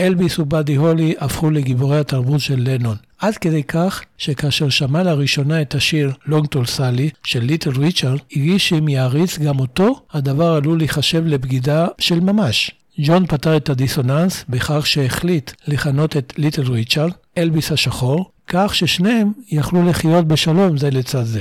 אלביס 0.00 0.38
ובאדי 0.38 0.74
הולי 0.74 1.14
הפכו 1.18 1.50
לגיבורי 1.50 1.98
התרבות 1.98 2.40
של 2.40 2.56
לנון. 2.58 2.96
עד 3.18 3.36
כדי 3.36 3.62
כך 3.62 4.02
שכאשר 4.18 4.68
שמע 4.68 5.02
לראשונה 5.02 5.62
את 5.62 5.74
השיר 5.74 6.12
"Long 6.26 6.46
Tall 6.46 6.66
Sally" 6.66 7.10
של 7.24 7.40
ליטל 7.40 7.70
ריצ'רד, 7.70 8.18
הרגיש 8.36 8.68
שאם 8.68 8.88
יעריץ 8.88 9.38
גם 9.38 9.60
אותו, 9.60 10.00
הדבר 10.12 10.52
עלול 10.52 10.78
להיחשב 10.78 11.26
לבגידה 11.26 11.86
של 11.98 12.20
ממש. 12.20 12.70
ג'ון 13.00 13.26
פתר 13.26 13.56
את 13.56 13.68
הדיסוננס 13.68 14.44
בכך 14.48 14.86
שהחליט 14.86 15.50
לכנות 15.68 16.16
את 16.16 16.32
ליטל 16.36 16.72
ריצ'רד, 16.72 17.12
אלביס 17.38 17.72
השחור, 17.72 18.30
כך 18.46 18.74
ששניהם 18.74 19.32
יכלו 19.50 19.88
לחיות 19.88 20.28
בשלום 20.28 20.76
זה 20.76 20.90
לצד 20.90 21.22
זה. 21.22 21.40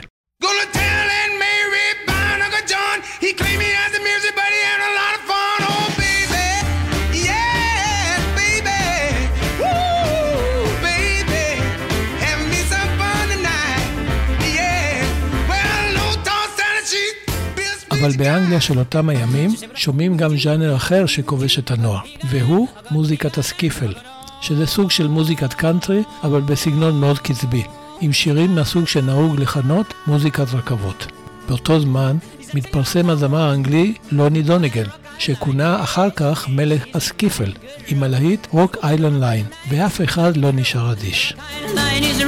אבל 18.07 18.17
באנגליה 18.17 18.61
של 18.61 18.79
אותם 18.79 19.09
הימים 19.09 19.55
שומעים 19.75 20.17
גם 20.17 20.37
ז'אנר 20.37 20.75
אחר 20.75 21.05
שכובש 21.05 21.59
את 21.59 21.71
הנוער, 21.71 21.99
והוא 22.29 22.67
מוזיקת 22.91 23.37
הסקיפל, 23.37 23.93
שזה 24.41 24.65
סוג 24.65 24.91
של 24.91 25.07
מוזיקת 25.07 25.53
קאנטרי, 25.53 26.03
אבל 26.23 26.41
בסגנון 26.41 26.99
מאוד 26.99 27.19
קצבי, 27.19 27.63
עם 28.01 28.13
שירים 28.13 28.55
מהסוג 28.55 28.87
שנהוג 28.87 29.39
לכנות 29.39 29.93
מוזיקת 30.07 30.53
רכבות. 30.53 31.07
באותו 31.47 31.79
זמן 31.79 32.17
מתפרסם 32.53 33.09
הזמר 33.09 33.49
האנגלי 33.49 33.93
לוני 34.11 34.41
דונגן, 34.41 34.87
שכונה 35.19 35.83
אחר 35.83 36.09
כך 36.09 36.49
מלך 36.49 36.83
הסקיפל, 36.93 37.51
עם 37.87 38.03
הלהיט 38.03 38.47
Rock 38.51 38.77
Island 38.83 39.23
Line, 39.23 39.45
ואף 39.69 40.01
אחד 40.01 40.37
לא 40.37 40.51
נשאר 40.51 40.91
אדיש. 40.91 41.33
Line 41.75 42.26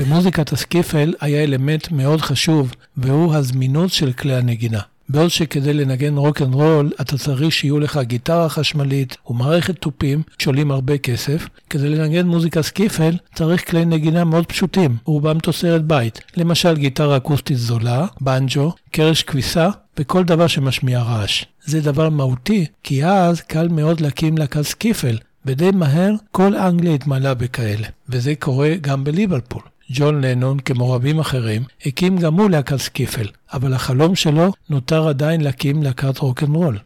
במוזיקת 0.00 0.52
הסקיפל 0.52 1.14
היה 1.20 1.42
אלמנט 1.44 1.90
מאוד 1.90 2.20
חשוב, 2.20 2.74
והוא 2.96 3.34
הזמינות 3.34 3.90
של 3.90 4.12
כלי 4.12 4.34
הנגינה. 4.34 4.80
בעוד 5.08 5.30
שכדי 5.30 5.72
לנגן 5.72 6.16
רוק 6.16 6.42
אנד 6.42 6.54
רול 6.54 6.90
אתה 7.00 7.18
צריך 7.18 7.52
שיהיו 7.52 7.78
לך 7.78 8.00
גיטרה 8.02 8.48
חשמלית 8.48 9.16
ומערכת 9.26 9.78
תופים 9.78 10.22
שעולים 10.38 10.70
הרבה 10.70 10.98
כסף, 10.98 11.48
כדי 11.70 11.88
לנגן 11.88 12.26
מוזיקה 12.26 12.62
סקיפל 12.62 13.16
צריך 13.34 13.70
כלי 13.70 13.84
נגינה 13.84 14.24
מאוד 14.24 14.46
פשוטים, 14.46 14.96
רובם 15.04 15.38
תוצרת 15.38 15.84
בית, 15.84 16.20
למשל 16.36 16.76
גיטרה 16.76 17.16
אקוסטית 17.16 17.56
זולה, 17.56 18.06
בנג'ו, 18.20 18.72
קרש 18.90 19.22
כביסה 19.22 19.68
וכל 19.98 20.24
דבר 20.24 20.46
שמשמיע 20.46 21.02
רעש. 21.02 21.44
זה 21.64 21.80
דבר 21.80 22.08
מהותי, 22.08 22.66
כי 22.82 23.04
אז 23.04 23.40
קל 23.40 23.68
מאוד 23.68 24.00
להקים 24.00 24.38
להקת 24.38 24.62
סקיפל, 24.62 25.18
ודי 25.46 25.70
מהר 25.70 26.12
כל 26.32 26.56
אנגליה 26.56 26.94
התמלאה 26.94 27.34
בכאלה, 27.34 27.88
וזה 28.08 28.34
קורה 28.34 28.74
גם 28.80 29.04
בליברפול. 29.04 29.62
ג'ון 29.90 30.20
לנון, 30.20 30.58
כמו 30.58 30.92
רבים 30.92 31.18
אחרים, 31.18 31.62
הקים 31.86 32.16
גם 32.16 32.34
הוא 32.34 32.50
להקת 32.50 32.76
סקיפל, 32.76 33.26
אבל 33.52 33.74
החלום 33.74 34.14
שלו 34.14 34.52
נותר 34.70 35.08
עדיין 35.08 35.40
להקים 35.40 35.82
להקת 35.82 36.18
רוקנרול. 36.18 36.78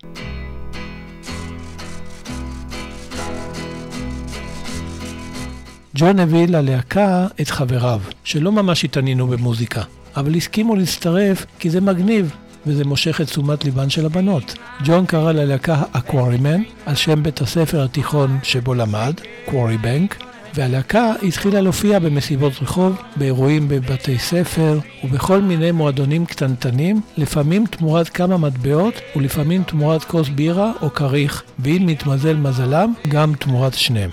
ג'ון 5.95 6.19
הביא 6.19 6.47
ללהקה 6.49 7.27
את 7.41 7.49
חבריו, 7.49 8.01
שלא 8.25 8.53
ממש 8.53 8.85
התעניינו 8.85 9.27
במוזיקה, 9.27 9.83
אבל 10.17 10.35
הסכימו 10.35 10.77
להצטרף 10.77 11.47
כי 11.59 11.71
זה 11.71 11.81
מגניב 11.81 12.37
וזה 12.67 12.85
מושך 12.85 13.21
את 13.21 13.27
תשומת 13.27 13.65
ליבן 13.65 13.91
של 13.91 14.07
הבנות. 14.07 14.55
ג'ון 14.85 15.07
קרא 15.07 15.33
ללהקה 15.33 15.83
אקוורימן, 15.93 16.63
על 16.87 16.95
שם 16.95 17.23
בית 17.23 17.41
הספר 17.41 17.83
התיכון 17.83 18.39
שבו 18.43 18.75
למד, 18.75 19.15
קוורי 19.45 19.79
בנק, 19.79 20.17
והלהקה 20.55 21.13
התחילה 21.23 21.61
להופיע 21.61 21.99
במסיבות 21.99 22.53
רחוב, 22.63 22.97
באירועים 23.17 23.69
בבתי 23.69 24.19
ספר 24.19 24.79
ובכל 25.05 25.41
מיני 25.41 25.73
מועדונים 25.73 26.27
קטנטנים, 26.27 27.01
לפעמים 27.17 27.67
תמורת 27.67 28.09
כמה 28.09 28.37
מטבעות 28.37 28.95
ולפעמים 29.17 29.63
תמורת 29.63 30.05
כוס 30.05 30.29
בירה 30.29 30.73
או 30.83 30.95
כריך, 30.95 31.43
ואם 31.59 31.83
מתמזל 31.87 32.37
מזלם, 32.37 32.93
גם 33.09 33.33
תמורת 33.39 33.75
שניהם. 33.75 34.11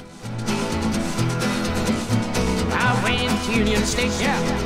Union 3.55 3.85
Station, 3.85 4.64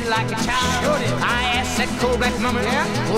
acted 0.00 0.10
like 0.16 0.30
a 0.32 0.40
child. 0.46 1.00
I 1.22 1.42
asked 1.58 1.76
that 1.78 1.90
cold 2.00 2.18
black 2.18 2.36
mama, 2.40 2.60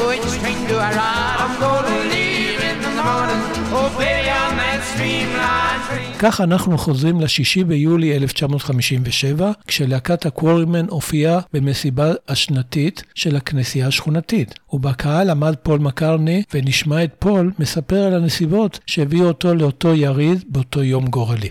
which 0.08 0.26
train 0.40 0.60
do 0.68 0.76
I 0.76 0.90
ride? 1.00 1.38
I'm 1.44 1.54
gonna 1.60 1.98
leave 2.14 2.60
in 2.70 2.78
the 2.86 2.92
morning, 3.08 3.40
oh 3.76 3.88
baby, 3.98 4.30
on 4.30 4.52
that 4.60 4.80
streamline 4.90 5.80
train. 5.88 6.18
כך 6.18 6.40
אנחנו 6.40 6.78
חוזרים 6.78 7.20
ל-6 7.20 7.64
ביולי 7.66 8.16
1957, 8.16 9.52
כשלהקת 9.66 10.26
הקוורימן 10.26 10.86
הופיעה 10.88 11.40
במסיבה 11.52 12.12
השנתית 12.28 13.02
של 13.14 13.36
הכנסייה 13.36 13.86
השכונתית. 13.86 14.54
ובקהל 14.72 15.30
עמד 15.30 15.54
פול 15.62 15.78
מקרטני, 15.78 16.42
ונשמע 16.54 17.04
את 17.04 17.10
פול 17.18 17.52
מספר 17.58 18.02
על 18.02 18.14
הנסיבות 18.14 18.78
שהביאו 18.86 19.28
אותו 19.28 19.54
לאותו 19.54 19.94
יריד 19.94 20.44
באותו 20.46 20.82
יום 20.82 21.06
גורלי. 21.06 21.48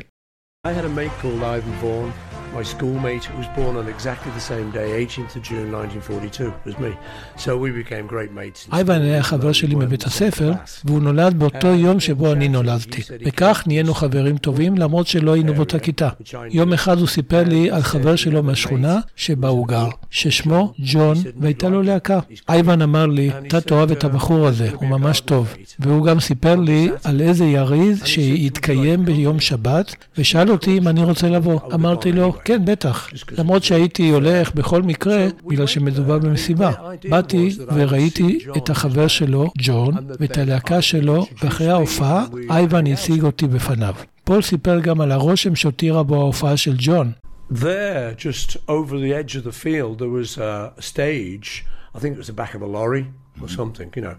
I 0.67 0.73
had 0.73 0.85
a 0.85 0.89
mate 0.89 1.15
called 1.21 1.41
Ivan 1.41 1.73
Vaughan, 1.81 2.30
my 2.59 2.63
schoolmate, 2.63 3.23
who 3.29 3.37
was 3.41 3.49
born 3.59 3.75
on 3.81 3.85
exactly 3.95 4.31
the 4.39 4.45
same 4.51 4.69
day, 4.71 4.87
18th 5.05 5.35
of 5.37 5.41
June 5.49 5.71
1942, 5.71 6.53
as 6.65 6.77
me. 6.79 6.91
So 7.37 7.57
we 7.57 7.71
became 7.71 8.07
great 8.07 8.31
mates. 8.31 8.67
אייבן 8.73 9.01
היה 9.01 9.23
חבר 9.23 9.51
שלי 9.51 9.75
מבית 9.75 10.03
הספר, 10.03 10.51
והוא 10.85 11.01
נולד 11.01 11.39
באותו 11.39 11.67
יום 11.67 11.99
שבו 11.99 12.31
אני 12.33 12.47
נולדתי. 12.47 13.01
וכך 13.25 13.63
נהיינו 13.67 13.93
חברים 13.93 14.37
טובים, 14.37 14.77
למרות 14.77 15.07
שלא 15.07 15.33
היינו 15.33 15.53
באותה 15.53 15.79
כיתה. 15.79 16.09
יום 16.49 16.73
אחד 16.73 16.97
הוא 16.97 17.07
סיפר 17.07 17.43
לי 17.43 17.71
על 17.71 17.81
חבר 17.81 18.15
שלו 18.15 18.43
מהשכונה 18.43 18.99
שבה 19.15 19.47
הוא 19.47 19.67
גר, 19.67 19.87
ששמו 20.09 20.73
ג'ון, 20.79 21.17
והייתה 21.39 21.69
לו 21.69 21.81
להקה. 21.81 22.19
אייבן 22.49 22.81
אמר 22.81 23.05
לי, 23.05 23.31
אתה 23.47 23.61
תאהב 23.61 23.91
את 23.91 24.03
הבחור 24.03 24.47
הזה, 24.47 24.69
הוא 24.73 24.89
ממש 24.89 25.19
טוב. 25.19 25.53
והוא 25.79 26.05
גם 26.05 26.19
סיפר 26.19 26.55
לי 26.55 26.89
על 27.03 27.21
איזה 27.21 27.45
יריד 27.45 27.97
שהתקיים 28.05 29.05
ביום 29.05 29.39
שבת, 29.39 29.95
ושאל 30.17 30.51
אותי 30.51 30.77
אם 30.77 30.87
אני 30.87 31.03
רוצה 31.03 31.29
לבוא. 31.29 31.59
אמרתי 31.73 32.11
לו, 32.11 32.33
כן, 32.45 32.65
בטח. 32.65 33.09
למרות 33.37 33.63
שהייתי 33.63 34.09
הולך 34.09 34.55
בכל 34.55 34.81
מקרה, 34.81 35.27
בגלל 35.47 35.67
שמדובר 35.67 36.17
במסיבה. 36.19 36.71
באתי 37.09 37.49
וראיתי 37.75 38.39
את 38.57 38.69
החבר 38.69 39.07
שלו, 39.07 39.51
ג'ון, 39.57 39.93
ואת 40.19 40.37
הלהקה 40.37 40.81
שלו, 40.81 41.25
ואחרי 41.43 41.69
ההופעה, 41.69 42.25
אייבן 42.49 42.87
הציג 42.87 43.23
אותי 43.23 43.47
בפניו. 43.47 43.95
פול 44.23 44.41
סיפר 44.41 44.79
גם 44.79 45.01
על 45.01 45.11
הרושם 45.11 45.55
שהותירה 45.55 46.03
בו 46.03 46.15
ההופעה 46.15 46.57
של 46.57 46.75
ג'ון. 46.77 47.11
There, 47.51 48.15
just 48.17 48.55
over 48.69 48.97
the 48.97 49.13
edge 49.13 49.35
of 49.35 49.43
the 49.43 49.51
field, 49.51 49.99
there 49.99 50.15
was 50.21 50.37
a 50.37 50.73
stage. 50.79 51.65
I 51.93 51.99
think 51.99 52.15
it 52.15 52.17
was 52.17 52.27
the 52.27 52.39
back 52.41 52.53
of 52.55 52.61
a 52.61 52.65
lorry 52.77 53.05
or 53.41 53.49
something, 53.49 53.89
you 53.97 54.03
know. 54.07 54.15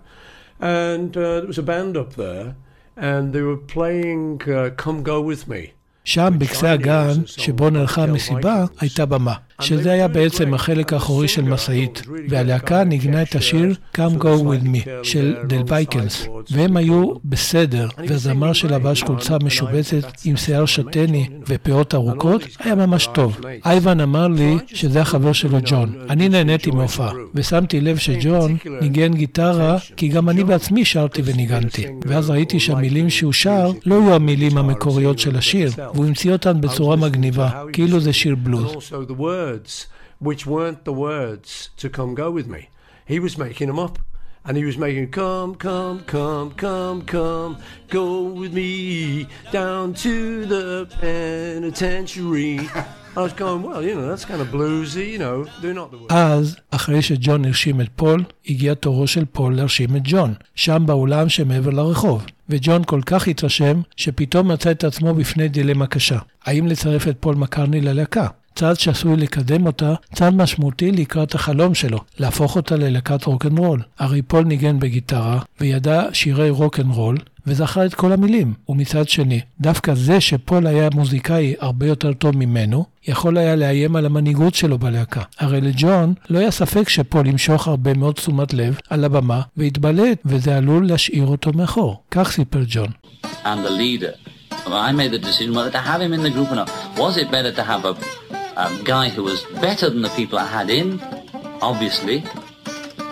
And 0.61 1.17
uh, 1.17 1.41
there 1.41 1.47
was 1.47 1.59
a 1.59 1.63
band 1.63 1.97
up 1.97 2.11
there, 2.25 2.55
and 3.11 3.33
they 3.35 3.43
were 3.51 3.63
playing 3.77 4.43
uh, 4.43 4.71
"Come 4.83 4.99
Go 5.03 5.17
with 5.31 5.43
Me." 5.53 5.63
שם, 6.05 6.35
בקצה 6.39 6.73
הגן, 6.73 7.27
שבו 7.27 7.71
נערכה 7.71 8.03
המסיבה, 8.03 8.65
הייתה 8.81 9.07
במה, 9.07 9.35
שזה 9.61 9.93
היה 9.93 10.09
בעצם 10.09 10.55
החלק 10.55 10.93
האחורי 10.93 11.29
של 11.29 11.43
משאית, 11.43 12.03
והלהקה 12.29 12.85
ניגנה 12.85 13.23
את 13.23 13.35
השיר 13.35 13.75
Come 13.97 14.19
Go 14.19 14.25
With 14.25 14.67
Me 14.67 14.89
של 15.03 15.35
דל 15.47 15.63
וייקנס, 15.69 16.27
והם 16.51 16.77
היו 16.77 17.13
בסדר, 17.25 17.89
והזמר 18.09 18.53
שלבש 18.53 19.03
חולצה 19.03 19.37
משובצת 19.45 20.13
עם 20.25 20.37
שיער 20.37 20.67
שתני 20.67 21.29
ופאות 21.49 21.95
ארוכות, 21.95 22.43
היה 22.59 22.75
ממש 22.75 23.09
טוב. 23.15 23.41
אייבן 23.65 24.01
אמר 24.01 24.29
לי 24.29 24.57
שזה 24.67 25.01
החבר 25.01 25.33
שלו 25.33 25.59
ג'ון. 25.65 25.95
אני 26.11 26.29
נהניתי 26.29 26.71
מהופעה, 26.71 27.13
ושמתי 27.35 27.81
לב 27.81 27.97
שג'ון 27.97 28.57
ניגן 28.81 29.15
גיטרה, 29.15 29.79
כי 29.97 30.09
גם 30.09 30.29
אני 30.29 30.45
בעצמי 30.45 30.85
שרתי 30.85 31.23
וניגנתי. 31.25 31.87
ואז 32.05 32.31
ראיתי 32.31 32.61
שהמילים 32.61 33.11
שהוא 33.11 33.33
שר 33.33 33.73
לא 33.87 33.95
היו 33.95 34.15
המילים 34.15 34.59
המקוריות 34.59 35.19
של 35.19 35.37
השיר, 35.37 35.71
והוא 35.95 36.07
המציא 36.07 36.33
אותן 36.33 36.61
בצורה 36.61 36.97
מגניבה, 36.97 37.51
כאילו 37.73 38.01
זה 38.01 38.13
שיר 38.13 38.35
בלוז. 38.35 38.93
Words, 39.43 39.73
which 40.29 40.43
weren't 40.55 40.83
the 40.85 40.99
words 41.09 41.49
to 41.81 41.87
come 41.99 42.11
go 42.23 42.29
with 42.39 42.49
me. 42.55 42.63
He 43.13 43.19
was 43.27 43.35
making 43.47 43.69
them 43.71 43.81
up. 43.87 43.97
And 44.47 44.55
he 44.61 44.65
was 44.71 44.79
making 44.87 45.07
come, 45.21 45.51
come, 45.69 45.97
come, 46.15 46.49
come, 46.65 46.99
come, 47.17 47.53
go 47.99 48.07
with 48.41 48.53
me 48.61 48.73
down 49.59 49.85
to 50.05 50.15
the 50.55 50.67
penitentiary. 51.01 52.57
I 53.19 53.21
was 53.27 53.35
going, 53.43 53.61
well, 53.67 53.83
you 53.87 53.95
know, 53.97 54.07
that's 54.11 54.27
kind 54.31 54.43
of 54.45 54.49
bluesy, 54.57 55.07
you 55.15 55.21
know, 55.25 55.37
they're 55.61 55.79
not 55.83 55.91
the 55.93 55.99
words. 55.99 56.13
אז, 56.15 56.57
אחרי 56.71 57.03
שג'ון 57.03 57.45
הרשים 57.45 57.81
את 57.81 57.89
פול, 57.97 58.25
הגיע 58.47 58.75
תורו 58.75 59.07
של 59.07 59.25
פול 59.25 59.57
להרשים 59.57 59.97
את 59.97 60.03
ג'ון, 60.05 60.35
שם 60.55 60.83
באולם 60.87 61.29
שמעבר 61.29 61.71
לרחוב. 61.71 62.27
וג'ון 62.49 62.83
כל 62.85 63.01
כך 63.07 63.29
התרשם, 63.29 63.81
שפתאום 63.97 64.53
מצא 64.53 64.71
את 64.71 64.85
עצמו 64.85 65.15
בפני 65.15 65.49
דילמה 65.49 65.87
קשה. 65.87 66.19
האם 66.45 66.67
לצרף 66.67 67.09
את 67.09 67.17
פול 67.21 67.35
מקרטני 67.35 67.81
ללהקה? 67.81 68.27
צעד 68.55 68.79
שעשוי 68.79 69.17
לקדם 69.17 69.67
אותה, 69.67 69.95
צעד 70.15 70.35
משמעותי 70.35 70.91
לקראת 70.91 71.35
החלום 71.35 71.75
שלו, 71.75 71.99
להפוך 72.19 72.57
אותה 72.57 72.77
ללהקת 72.77 73.25
רוקנרול. 73.25 73.83
הרי 73.99 74.23
פול 74.23 74.45
ניגן 74.45 74.79
בגיטרה, 74.79 75.39
וידע 75.61 76.03
שירי 76.13 76.51
רוקנרול, 76.51 77.17
וזכר 77.47 77.87
את 77.87 77.95
כל 77.95 78.13
המילים. 78.13 78.55
ומצד 78.69 79.09
שני, 79.09 79.41
דווקא 79.61 79.95
זה 79.95 80.21
שפול 80.21 80.67
היה 80.67 80.89
מוזיקאי 80.95 81.55
הרבה 81.61 81.87
יותר 81.87 82.13
טוב 82.13 82.37
ממנו, 82.37 82.85
יכול 83.09 83.39
היה 83.39 83.57
לאיים 83.57 83.97
על 83.97 84.07
המנהיגות 84.07 84.55
שלו 84.55 84.79
בלהקה. 84.79 85.23
הרי 85.39 85.61
לג'ון 85.61 86.15
לא 86.31 86.39
היה 86.39 86.51
ספק 86.51 86.89
שפול 86.89 87.27
ימשוך 87.27 87.69
הרבה 87.69 87.95
מאוד 87.95 88.15
תשומת 88.15 88.55
לב 88.55 88.79
על 88.91 89.05
הבמה 89.05 89.41
ויתבלט, 89.57 90.19
וזה 90.25 90.57
עלול 90.57 90.87
להשאיר 90.87 91.27
אותו 91.27 91.53
מאחור. 91.53 92.03
כך 92.11 92.31
סיפר 92.31 92.63
ג'ון. 92.69 92.89
and 93.45 93.65
the 93.65 93.71
leader. 93.71 94.15
Well, 94.67 94.77
I 94.77 94.93
made 94.93 95.13
the 95.13 95.19
decision 95.19 95.55
whether 95.55 95.71
to 95.71 95.79
have 95.79 96.01
him 96.01 96.13
in 96.13 96.23
the 96.23 96.31
group 96.31 96.51
or 96.53 96.55
not. 96.55 96.71
Was 96.97 97.17
it 97.17 97.31
better 97.31 97.53
to 97.53 97.63
have 97.63 97.85
a, 97.85 97.93
a 98.57 98.69
guy 98.85 99.09
who 99.09 99.23
was 99.23 99.41
better 99.61 99.89
than 99.91 100.03
the 100.03 100.15
people 100.17 100.39
I 100.39 100.47
had 100.47 100.69
in, 100.71 101.01
obviously, 101.61 102.19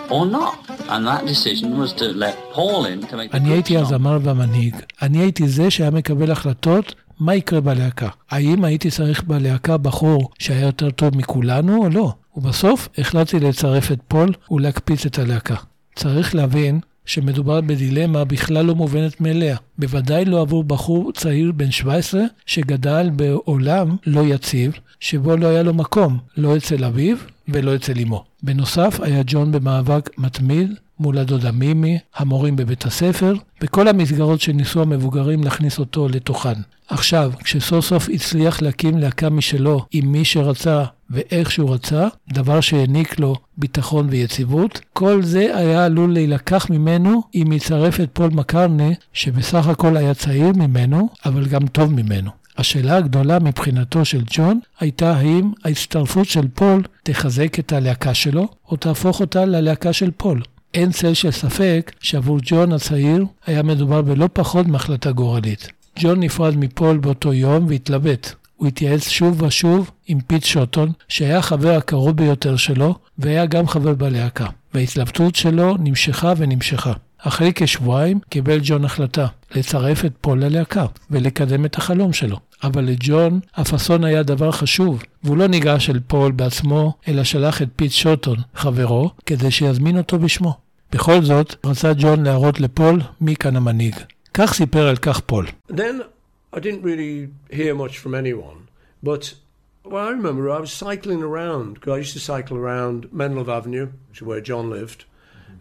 or 0.09 0.25
not? 0.25 0.55
And 0.89 1.07
that 1.07 1.25
decision 1.25 1.77
was 1.77 1.93
to 1.93 2.05
let 2.25 2.35
Paul 2.53 2.85
in 2.85 2.99
to 3.07 3.15
make 3.17 3.31
the 3.31 3.37
אני 3.37 3.49
הייתי. 3.49 3.77
הזמר 3.77 4.17
והמנהיג. 4.21 4.75
אני 5.01 5.17
הייתי 5.17 5.47
זה 5.47 5.71
שהיה 5.71 5.91
מקבל 5.91 6.31
החלטות 6.31 6.95
מה 7.19 7.35
יקרה 7.35 7.61
בלהקה. 7.61 8.09
האם 8.31 8.63
הייתי 8.63 8.91
צריך 8.91 9.23
בלהקה 9.23 9.77
בחור 9.77 10.29
שהיה 10.39 10.65
יותר 10.65 10.91
טוב 10.91 11.17
מכולנו 11.17 11.83
או 11.83 11.89
לא? 11.89 12.13
ובסוף 12.35 12.89
החלטתי 12.97 13.39
לצרף 13.39 13.91
את 13.91 13.99
פול 14.07 14.33
ולהקפיץ 14.51 15.05
את 15.05 15.19
הלהקה. 15.19 15.55
צריך 15.95 16.35
להבין 16.35 16.79
שמדובר 17.05 17.61
בדילמה 17.61 18.23
בכלל 18.23 18.65
לא 18.65 18.75
מובנת 18.75 19.21
מאליה. 19.21 19.57
בוודאי 19.77 20.25
לא 20.25 20.41
עבור 20.41 20.63
בחור 20.63 21.11
צעיר 21.11 21.51
בן 21.51 21.71
17 21.71 22.21
שגדל 22.45 23.09
בעולם 23.15 23.95
לא 24.05 24.21
יציב, 24.21 24.71
שבו 24.99 25.37
לא 25.37 25.47
היה 25.47 25.63
לו 25.63 25.73
מקום, 25.73 26.17
לא 26.37 26.57
אצל 26.57 26.83
אביו 26.83 27.17
ולא 27.47 27.75
אצל 27.75 27.99
אמו. 27.99 28.23
בנוסף, 28.43 28.99
היה 29.01 29.21
ג'ון 29.25 29.51
במאבק 29.51 30.09
מתמיד 30.17 30.73
מול 30.99 31.17
הדודה 31.17 31.51
מימי, 31.51 31.97
המורים 32.15 32.55
בבית 32.55 32.85
הספר, 32.85 33.33
וכל 33.61 33.87
המסגרות 33.87 34.41
שניסו 34.41 34.81
המבוגרים 34.81 35.43
להכניס 35.43 35.79
אותו 35.79 36.07
לתוכן. 36.09 36.53
עכשיו, 36.87 37.31
כשסוף 37.43 37.85
סוף 37.85 38.09
הצליח 38.13 38.61
להקים 38.61 38.97
להקה 38.97 39.29
משלו 39.29 39.85
עם 39.91 40.11
מי 40.11 40.25
שרצה 40.25 40.83
ואיך 41.09 41.51
שהוא 41.51 41.73
רצה, 41.73 42.07
דבר 42.33 42.61
שהעניק 42.61 43.19
לו 43.19 43.35
ביטחון 43.61 44.07
ויציבות, 44.09 44.81
כל 44.93 45.23
זה 45.23 45.57
היה 45.57 45.85
עלול 45.85 46.13
להילקח 46.13 46.69
ממנו 46.69 47.23
אם 47.35 47.51
יצרף 47.51 47.99
את 47.99 48.09
פול 48.13 48.29
מקרטני, 48.33 48.93
שבסך 49.13 49.67
הכל 49.67 49.97
היה 49.97 50.13
צעיר 50.13 50.51
ממנו, 50.55 51.09
אבל 51.25 51.45
גם 51.45 51.67
טוב 51.67 51.93
ממנו. 51.93 52.31
השאלה 52.57 52.97
הגדולה 52.97 53.39
מבחינתו 53.39 54.05
של 54.05 54.21
ג'ון 54.29 54.59
הייתה 54.79 55.13
האם 55.17 55.51
ההצטרפות 55.63 56.27
של 56.27 56.47
פול 56.53 56.83
תחזק 57.03 57.59
את 57.59 57.73
הלהקה 57.73 58.13
שלו, 58.13 58.47
או 58.71 58.75
תהפוך 58.75 59.19
אותה 59.19 59.45
ללהקה 59.45 59.93
של 59.93 60.11
פול. 60.17 60.41
אין 60.73 60.91
צל 60.91 61.13
של 61.13 61.31
ספק 61.31 61.91
שעבור 61.99 62.39
ג'ון 62.41 62.71
הצעיר 62.71 63.25
היה 63.45 63.63
מדובר 63.63 64.01
בלא 64.01 64.29
פחות 64.33 64.67
מהחלטה 64.67 65.11
גורלית. 65.11 65.67
ג'ון 65.99 66.19
נפרד 66.19 66.57
מפול 66.57 66.97
באותו 66.97 67.33
יום 67.33 67.65
והתלבט. 67.67 68.33
הוא 68.61 68.67
התייעץ 68.67 69.09
שוב 69.09 69.41
ושוב 69.41 69.91
עם 70.07 70.19
פיט 70.27 70.43
שוטון, 70.43 70.91
שהיה 71.07 71.37
החבר 71.37 71.75
הקרוב 71.77 72.17
ביותר 72.17 72.55
שלו, 72.55 72.95
והיה 73.17 73.45
גם 73.45 73.67
חבר 73.67 73.93
בלהקה. 73.93 74.45
וההתלבטות 74.73 75.35
שלו 75.35 75.75
נמשכה 75.79 76.33
ונמשכה. 76.37 76.93
אחרי 77.17 77.51
כשבועיים 77.55 78.19
קיבל 78.29 78.59
ג'ון 78.63 78.85
החלטה 78.85 79.27
לצרף 79.55 80.05
את 80.05 80.11
פול 80.21 80.43
ללהקה 80.43 80.85
ולקדם 81.11 81.65
את 81.65 81.75
החלום 81.75 82.13
שלו. 82.13 82.37
אבל 82.63 82.83
לג'ון 82.83 83.39
הפאסון 83.55 84.03
היה 84.03 84.23
דבר 84.23 84.51
חשוב, 84.51 85.03
והוא 85.23 85.37
לא 85.37 85.47
ניגש 85.47 85.89
אל 85.89 85.99
פול 86.07 86.31
בעצמו, 86.31 86.93
אלא 87.07 87.23
שלח 87.23 87.61
את 87.61 87.69
פיט 87.75 87.91
שוטון, 87.91 88.37
חברו, 88.55 89.09
כדי 89.25 89.51
שיזמין 89.51 89.97
אותו 89.97 90.19
בשמו. 90.19 90.57
בכל 90.91 91.23
זאת, 91.23 91.55
רצה 91.65 91.91
ג'ון 91.97 92.23
להראות 92.23 92.59
לפול 92.59 93.01
מי 93.21 93.35
כאן 93.35 93.55
המנהיג. 93.55 93.95
כך 94.33 94.53
סיפר 94.53 94.87
על 94.87 94.95
כך 94.95 95.19
פול. 95.19 95.47
Then 95.71 96.20
I 96.53 96.59
didn't 96.59 96.81
really 96.81 97.29
hear 97.49 97.73
much 97.73 97.97
from 97.97 98.13
anyone, 98.13 98.67
but 99.01 99.35
well, 99.83 100.07
I 100.07 100.11
remember 100.11 100.49
I 100.49 100.59
was 100.59 100.71
cycling 100.71 101.23
around 101.23 101.75
because 101.75 101.93
I 101.93 101.97
used 101.97 102.13
to 102.13 102.19
cycle 102.19 102.57
around 102.57 103.07
Menlove 103.07 103.47
Avenue, 103.47 103.91
which 104.09 104.19
is 104.19 104.27
where 104.27 104.41
John 104.41 104.69
lived, 104.69 105.05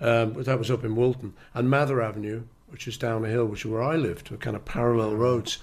um, 0.00 0.33
but 0.33 0.46
that 0.46 0.59
was 0.59 0.70
up 0.70 0.85
in 0.85 0.96
Woolton, 0.97 1.35
and 1.55 1.70
Mather 1.70 2.03
Avenue, 2.03 2.42
which 2.68 2.88
is 2.88 2.98
down 2.98 3.22
the 3.22 3.29
hill, 3.29 3.46
which 3.46 3.64
is 3.64 3.70
where 3.70 3.83
I 3.83 3.96
lived, 3.96 4.31
were 4.31 4.37
kind 4.37 4.57
of 4.57 4.64
parallel 4.64 5.14
roads. 5.16 5.59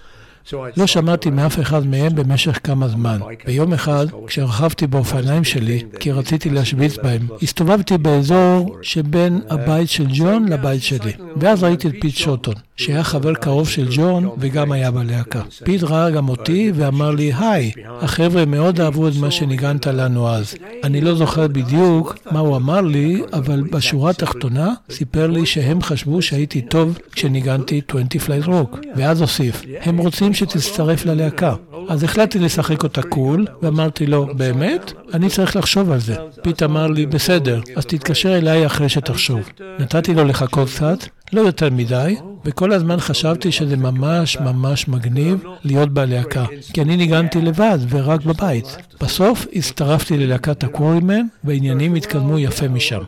לא 0.76 0.86
שמעתי 0.86 1.30
מאף 1.30 1.60
אחד 1.60 1.86
מהם 1.86 2.14
במשך 2.14 2.60
כמה 2.64 2.88
זמן. 2.88 3.18
ביום 3.46 3.72
אחד, 3.72 4.06
כשרכבתי 4.26 4.86
באופניים 4.86 5.44
שלי, 5.44 5.82
כי 6.00 6.12
רציתי 6.12 6.50
להשוויץ 6.50 6.96
בהם, 6.96 7.26
הסתובבתי 7.42 7.98
באזור 7.98 8.76
שבין 8.82 9.40
הבית 9.50 9.88
של 9.88 10.06
ג'ון 10.12 10.48
לבית 10.48 10.82
שלי. 10.82 11.12
ואז 11.36 11.62
ראיתי 11.62 11.88
את 11.88 11.92
פיט 12.00 12.16
שוטון, 12.16 12.54
שהיה 12.76 13.04
חבר 13.04 13.34
קרוב 13.34 13.68
של 13.68 13.88
ג'ון 13.90 14.28
וגם 14.38 14.72
היה 14.72 14.90
בלהקה. 14.90 15.42
פיט 15.64 15.82
ראה 15.82 16.10
גם 16.10 16.28
אותי 16.28 16.72
ואמר 16.74 17.10
לי, 17.10 17.32
היי, 17.38 17.70
החבר'ה 18.00 18.44
מאוד 18.44 18.80
אהבו 18.80 19.08
את 19.08 19.12
מה 19.20 19.30
שניגנת 19.30 19.86
לנו 19.86 20.28
אז. 20.28 20.54
אני 20.84 21.00
לא 21.00 21.14
זוכר 21.14 21.48
בדיוק 21.48 22.18
מה 22.30 22.40
הוא 22.40 22.56
אמר 22.56 22.80
לי, 22.80 23.22
אבל 23.32 23.62
בשורה 23.72 24.10
התחתונה 24.10 24.72
סיפר 24.90 25.26
לי 25.26 25.46
שהם 25.46 25.82
חשבו 25.82 26.22
שהייתי 26.22 26.60
טוב 26.60 26.98
כשניגנתי 27.12 27.80
20 27.88 28.06
Flight 28.42 28.46
Rock. 28.46 28.76
ואז 28.96 29.20
הוסיף, 29.20 29.62
הם 29.80 29.98
רוצים 29.98 30.34
שתצטרף 30.38 31.06
ללהקה. 31.06 31.54
אז 31.88 32.02
החלטתי 32.02 32.38
לשחק 32.38 32.82
אותה 32.82 33.02
cool, 33.02 33.46
ואמרתי 33.62 34.06
לו, 34.06 34.26
באמת? 34.36 34.92
אני 35.14 35.28
צריך 35.28 35.56
לחשוב 35.56 35.90
על 35.90 35.98
זה. 35.98 36.16
פיט 36.42 36.62
אמר 36.62 36.86
לי, 36.86 37.06
בסדר, 37.06 37.60
אז 37.76 37.86
תתקשר 37.86 38.38
אליי 38.38 38.66
אחרי 38.66 38.88
שתחשוב. 38.88 39.48
נתתי 39.78 40.14
לו 40.14 40.24
לחכות 40.24 40.68
קצת, 40.68 40.98
לא 41.32 41.40
יותר 41.40 41.70
מדי, 41.70 42.16
וכל 42.44 42.72
הזמן 42.72 43.00
חשבתי 43.00 43.52
שזה 43.52 43.76
ממש 43.76 44.36
ממש 44.40 44.88
מגניב 44.88 45.44
להיות 45.64 45.90
בלהקה, 45.90 46.44
כי 46.72 46.82
אני 46.82 46.96
ניגנתי 46.96 47.40
לבד 47.40 47.78
ורק 47.88 48.24
בבית. 48.24 48.76
בסוף 49.00 49.46
הצטרפתי 49.52 50.16
ללהקת 50.18 50.64
הקוורימן, 50.64 51.26
והעניינים 51.44 51.94
התקדמו 51.94 52.38
יפה 52.38 52.68
משם. 52.68 53.00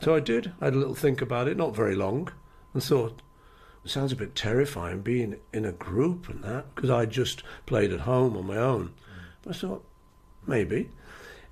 So 0.00 0.08
I 0.14 0.20
did. 0.20 0.44
I 0.60 0.66
had 0.66 0.74
a 0.74 0.78
little 0.82 0.94
think 0.94 1.22
about 1.22 1.48
it, 1.50 1.56
not 1.56 1.74
very 1.74 1.96
long, 2.04 2.18
and 2.74 2.82
thought, 2.82 3.22
it 3.86 3.90
sounds 3.90 4.10
a 4.10 4.16
bit 4.16 4.34
terrifying 4.34 5.00
being 5.00 5.36
in 5.52 5.64
a 5.64 5.70
group 5.70 6.28
and 6.28 6.42
that, 6.42 6.74
because 6.74 6.90
I 6.90 7.06
just 7.06 7.44
played 7.66 7.92
at 7.92 8.00
home 8.00 8.36
on 8.36 8.44
my 8.44 8.56
own. 8.56 8.92
But 9.42 9.54
I 9.54 9.58
thought, 9.60 9.84
maybe. 10.44 10.90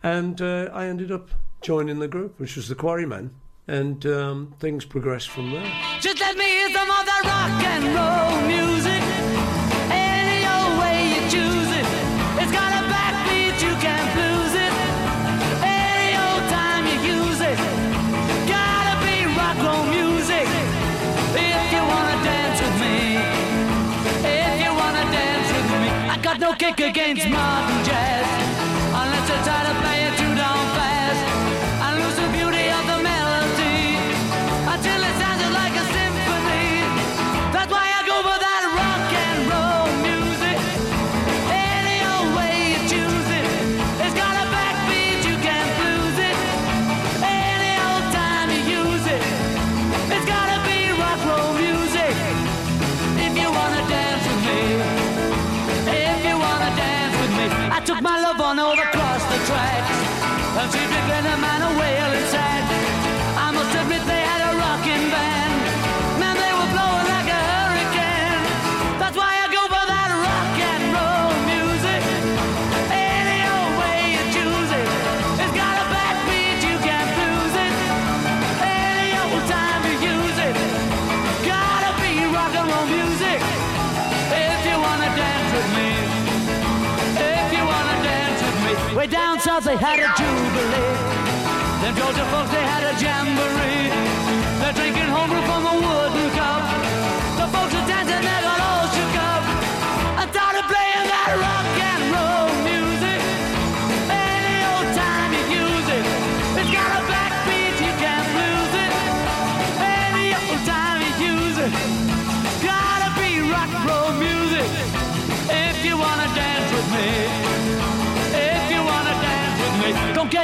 And 0.03 0.43
uh, 0.43 0.69
I 0.73 0.87
ended 0.87 1.13
up 1.13 1.31
joining 1.61 2.01
the 2.01 2.09
group, 2.09 2.41
which 2.41 2.57
was 2.57 2.67
the 2.67 2.75
Quarrymen, 2.75 3.37
and 3.69 4.05
um, 4.07 4.55
things 4.59 4.85
progressed 4.85 5.29
from 5.29 5.53
there. 5.53 5.73
Just 6.01 6.19
let 6.19 6.37
me 6.37 6.45
hear 6.45 6.71
some 6.71 6.91
of 6.91 7.07
that 7.07 7.23
rock 7.25 7.63
and 7.65 7.85
roll 7.95 8.49
music. 8.49 9.04
Kick 26.55 26.81
against 26.81 27.29
modern 27.29 27.85
jazz. 27.85 28.54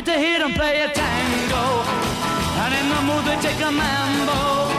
Me. 0.01 0.13
To 0.13 0.19
hear 0.19 0.39
them 0.39 0.53
play 0.55 0.83
a 0.83 0.89
tango. 0.89 1.65
And 2.63 2.75
in 2.75 2.89
the 2.89 3.01
mood 3.09 3.25
they 3.25 3.37
take 3.41 3.61
a 3.61 3.71
mambo. 3.71 4.71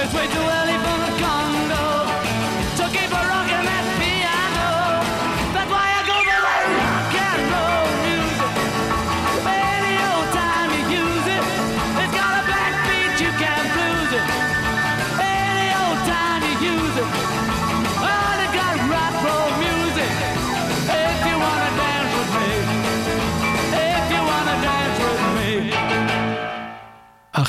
It's 0.00 0.12
way 0.14 0.26
too 0.26 0.46
early 0.58 0.76
for 0.84 0.96
the 1.04 1.12
Congo. 1.22 1.84
So 2.76 2.84
keep 2.88 3.10
a 3.10 3.22
rocking 3.32 3.64
that 3.70 3.89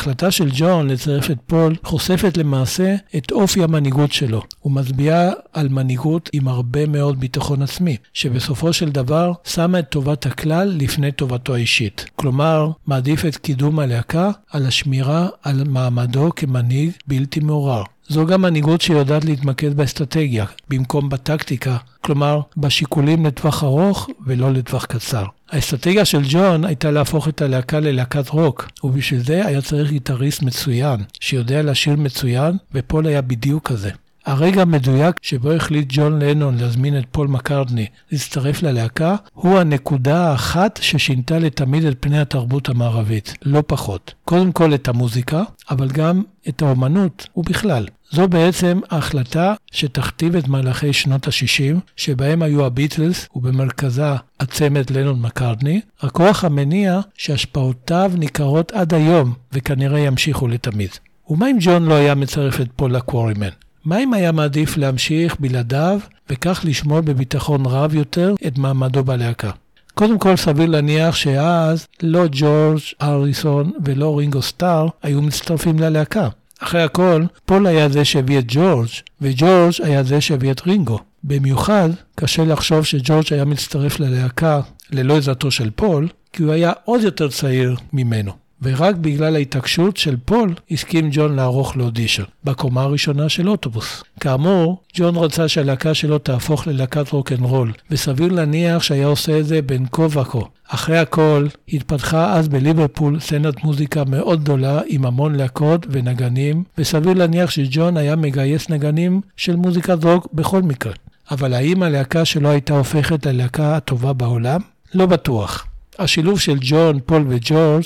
ההחלטה 0.02 0.32
של 0.32 0.50
ג'ון 0.54 0.88
לצרף 0.88 1.32
את 1.32 1.38
פול 1.48 1.76
חושפת 1.84 2.38
למעשה 2.38 2.96
את 3.18 3.32
אופי 3.32 3.64
המנהיגות 3.64 4.12
שלו, 4.12 4.42
ומצביעה 4.66 5.30
על 5.54 5.70
מנהיגות 5.70 6.30
עם 6.34 6.48
הרבה 6.48 6.86
מאוד 6.86 7.20
ביטחון 7.20 7.62
עצמי, 7.62 7.98
שבסופו 8.14 8.74
של 8.74 8.90
דבר 8.90 9.32
שמה 9.44 9.80
את 9.80 9.90
טובת 9.90 10.26
הכלל 10.26 10.74
לפני 10.78 11.12
טובתו 11.12 11.56
האישית. 11.56 12.06
כלומר, 12.16 12.72
מעדיף 12.88 13.26
את 13.26 13.36
קידום 13.36 13.80
הלהקה 13.80 14.32
על 14.52 14.66
השמירה 14.66 15.28
על 15.44 15.64
מעמדו 15.68 16.30
כמנהיג 16.36 16.92
בלתי 17.08 17.40
מעורר. 17.40 17.84
זו 18.08 18.26
גם 18.26 18.42
מנהיגות 18.42 18.82
שיודעת 18.82 19.26
להתמקד 19.26 19.74
באסטרטגיה, 19.74 20.46
במקום 20.70 21.10
בטקטיקה, 21.10 21.78
כלומר, 22.02 22.42
בשיקולים 22.58 23.26
לטווח 23.26 23.64
ארוך 23.64 24.10
ולא 24.26 24.52
לטווח 24.54 24.86
קצר. 24.86 25.26
האסטרטגיה 25.52 26.06
של 26.06 26.22
ג'ון 26.30 26.66
הייתה 26.66 26.92
להפוך 26.92 27.28
את 27.28 27.42
הלהקה 27.42 27.80
ללהקת 27.80 28.30
רוק, 28.30 28.70
ובשביל 28.84 29.20
זה 29.20 29.46
היה 29.48 29.62
צריך 29.62 29.92
גיטריסט 29.92 30.42
מצוין, 30.42 31.00
שיודע 31.20 31.62
לשיר 31.62 31.96
מצוין, 31.96 32.58
ופול 32.74 33.08
היה 33.08 33.22
בדיוק 33.22 33.68
כזה. 33.68 33.92
הרגע 34.26 34.62
המדויק 34.62 35.16
שבו 35.22 35.52
החליט 35.52 35.88
ג'ון 35.90 36.22
לנון 36.22 36.58
להזמין 36.58 36.98
את 36.98 37.04
פול 37.12 37.28
מקארטני 37.28 37.86
להצטרף 38.12 38.64
ללהקה, 38.64 39.16
הוא 39.34 39.60
הנקודה 39.60 40.32
האחת 40.32 40.80
ששינתה 40.82 41.40
לתמיד 41.40 41.86
את 41.86 41.98
פני 42.00 42.20
התרבות 42.20 42.70
המערבית, 42.70 43.34
לא 43.46 43.64
פחות. 43.68 44.14
קודם 44.26 44.52
כל 44.52 44.74
את 44.74 44.88
המוזיקה, 44.88 45.44
אבל 45.70 45.88
גם 45.88 46.24
את 46.50 46.62
האומנות 46.62 47.28
ובכלל. 47.38 47.86
זו 48.12 48.28
בעצם 48.28 48.80
ההחלטה 48.90 49.54
שתכתיב 49.72 50.36
את 50.36 50.48
מהלכי 50.48 50.94
שנות 50.94 51.28
ה-60, 51.28 51.80
שבהם 51.96 52.42
היו 52.42 52.66
הביטלס 52.66 53.28
ובמרכזה 53.36 54.14
הצמד 54.40 54.90
לנון 54.90 55.22
מקארטני, 55.22 55.82
הכוח 56.02 56.44
המניע 56.44 57.00
שהשפעותיו 57.18 58.12
ניכרות 58.18 58.72
עד 58.72 58.94
היום 58.94 59.34
וכנראה 59.54 60.00
ימשיכו 60.00 60.48
לתמיד. 60.48 60.90
ומה 61.30 61.52
אם 61.52 61.58
ג'ון 61.60 61.86
לא 61.86 61.94
היה 61.94 62.16
מצרף 62.16 62.62
את 62.62 62.68
פול 62.76 62.96
לקוורימן? 62.96 63.50
מה 63.86 64.04
אם 64.04 64.14
היה 64.14 64.32
מעדיף 64.32 64.78
להמשיך 64.78 65.36
בלעדיו 65.40 66.00
וכך 66.30 66.62
לשמור 66.64 67.02
בביטחון 67.02 67.66
רב 67.66 67.96
יותר 67.96 68.36
את 68.48 68.58
מעמדו 68.58 69.04
בלהקה? 69.04 69.52
קודם 69.94 70.20
כל 70.20 70.36
סביר 70.36 70.66
להניח 70.66 71.16
שאז 71.16 71.88
לא 72.04 72.24
ג'ורג' 72.32 72.80
הריסון 73.02 73.72
ולא 73.86 74.18
רינגו 74.20 74.42
סטאר 74.42 74.88
היו 75.04 75.22
מצטרפים 75.22 75.80
ללהקה. 75.80 76.30
אחרי 76.60 76.82
הכל, 76.82 77.24
פול 77.46 77.68
היה 77.68 77.90
זה 77.90 78.06
שהביא 78.06 78.40
את 78.40 78.44
ג'ורג' 78.48 78.90
וג'ורג' 79.22 79.74
היה 79.84 80.04
זה 80.04 80.22
שהביא 80.22 80.52
את 80.52 80.62
רינגו. 80.68 81.00
במיוחד, 81.24 81.90
קשה 82.16 82.46
לחשוב 82.46 82.86
שג'ורג' 82.86 83.34
היה 83.34 83.46
מצטרף 83.46 84.00
ללהקה 84.00 84.62
ללא 84.92 85.18
עזרתו 85.18 85.52
של 85.52 85.70
פול, 85.76 86.08
כי 86.34 86.44
הוא 86.44 86.52
היה 86.52 86.72
עוד 86.86 87.02
יותר 87.02 87.30
צעיר 87.30 87.76
ממנו. 87.94 88.32
ורק 88.62 88.96
בגלל 88.96 89.36
ההתעקשות 89.36 89.98
של 89.98 90.16
פול 90.26 90.54
הסכים 90.72 91.10
ג'ון 91.12 91.36
לערוך 91.36 91.78
לו 91.78 91.87
אודישן, 91.87 92.24
בקומה 92.44 92.82
הראשונה 92.82 93.30
של 93.30 93.50
אוטובוס. 93.50 94.04
כאמור, 94.20 94.82
ג'ון 94.96 95.16
רצה 95.16 95.48
שהלהקה 95.48 95.94
שלו 95.94 96.18
תהפוך 96.18 96.68
ללהקת 96.68 97.12
רוקנרול, 97.12 97.72
וסביר 97.92 98.34
להניח 98.34 98.84
שהיה 98.84 99.08
עושה 99.08 99.40
את 99.40 99.46
זה 99.46 99.62
בין 99.62 99.86
כה 99.92 100.02
וכה. 100.02 100.40
אחרי 100.70 100.98
הכל, 100.98 101.48
התפתחה 101.70 102.34
אז 102.34 102.48
בליברפול 102.48 103.20
סצנת 103.20 103.64
מוזיקה 103.64 104.04
מאוד 104.04 104.44
גדולה 104.44 104.82
עם 104.88 105.06
המון 105.06 105.36
להקות 105.36 105.86
ונגנים, 105.90 106.64
וסביר 106.78 107.14
להניח 107.14 107.50
שג'ון 107.50 107.98
היה 107.98 108.16
מגייס 108.16 108.70
נגנים 108.70 109.22
של 109.38 109.56
מוזיקת 109.56 110.04
רוק 110.04 110.28
בכל 110.34 110.62
מקרה. 110.62 110.94
אבל 111.32 111.54
האם 111.54 111.84
הלהקה 111.84 112.26
שלו 112.26 112.50
הייתה 112.50 112.74
הופכת 112.74 113.26
ללהקה 113.26 113.76
הטובה 113.76 114.14
בעולם? 114.14 114.62
לא 114.94 115.06
בטוח. 115.06 115.66
השילוב 116.00 116.40
של 116.40 116.58
ג'ון, 116.62 117.00
פול 117.06 117.26
וג'ורג' 117.30 117.84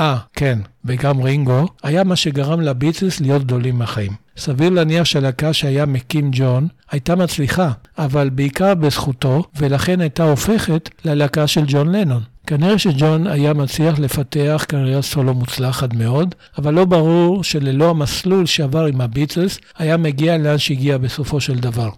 אה, 0.00 0.16
כן, 0.32 0.58
וגם 0.84 1.22
רינגו, 1.22 1.66
היה 1.82 2.04
מה 2.04 2.16
שגרם 2.16 2.60
לביטלס 2.60 3.20
להיות 3.20 3.44
גדולים 3.44 3.78
מהחיים. 3.78 4.12
סביר 4.36 4.70
להניח 4.70 5.04
שהלהקה 5.04 5.52
שהיה 5.52 5.86
מקים 5.86 6.30
ג'ון 6.32 6.68
הייתה 6.90 7.16
מצליחה, 7.16 7.70
אבל 7.98 8.30
בעיקר 8.30 8.74
בזכותו, 8.74 9.42
ולכן 9.56 10.00
הייתה 10.00 10.22
הופכת 10.22 10.90
ללהקה 11.04 11.46
של 11.46 11.64
ג'ון 11.66 11.92
לנון. 11.92 12.22
כנראה 12.46 12.78
שג'ון 12.78 13.26
היה 13.26 13.54
מצליח 13.54 13.98
לפתח 13.98 14.64
קריירה 14.68 15.02
סולו 15.02 15.34
מוצלחת 15.34 15.94
מאוד, 15.94 16.34
אבל 16.58 16.74
לא 16.74 16.84
ברור 16.84 17.44
שללא 17.44 17.90
המסלול 17.90 18.46
שעבר 18.46 18.84
עם 18.84 19.00
הביטלס, 19.00 19.58
היה 19.78 19.96
מגיע 19.96 20.38
לאן 20.38 20.58
שהגיע 20.58 20.98
בסופו 20.98 21.40
של 21.40 21.58
דבר. 21.58 21.88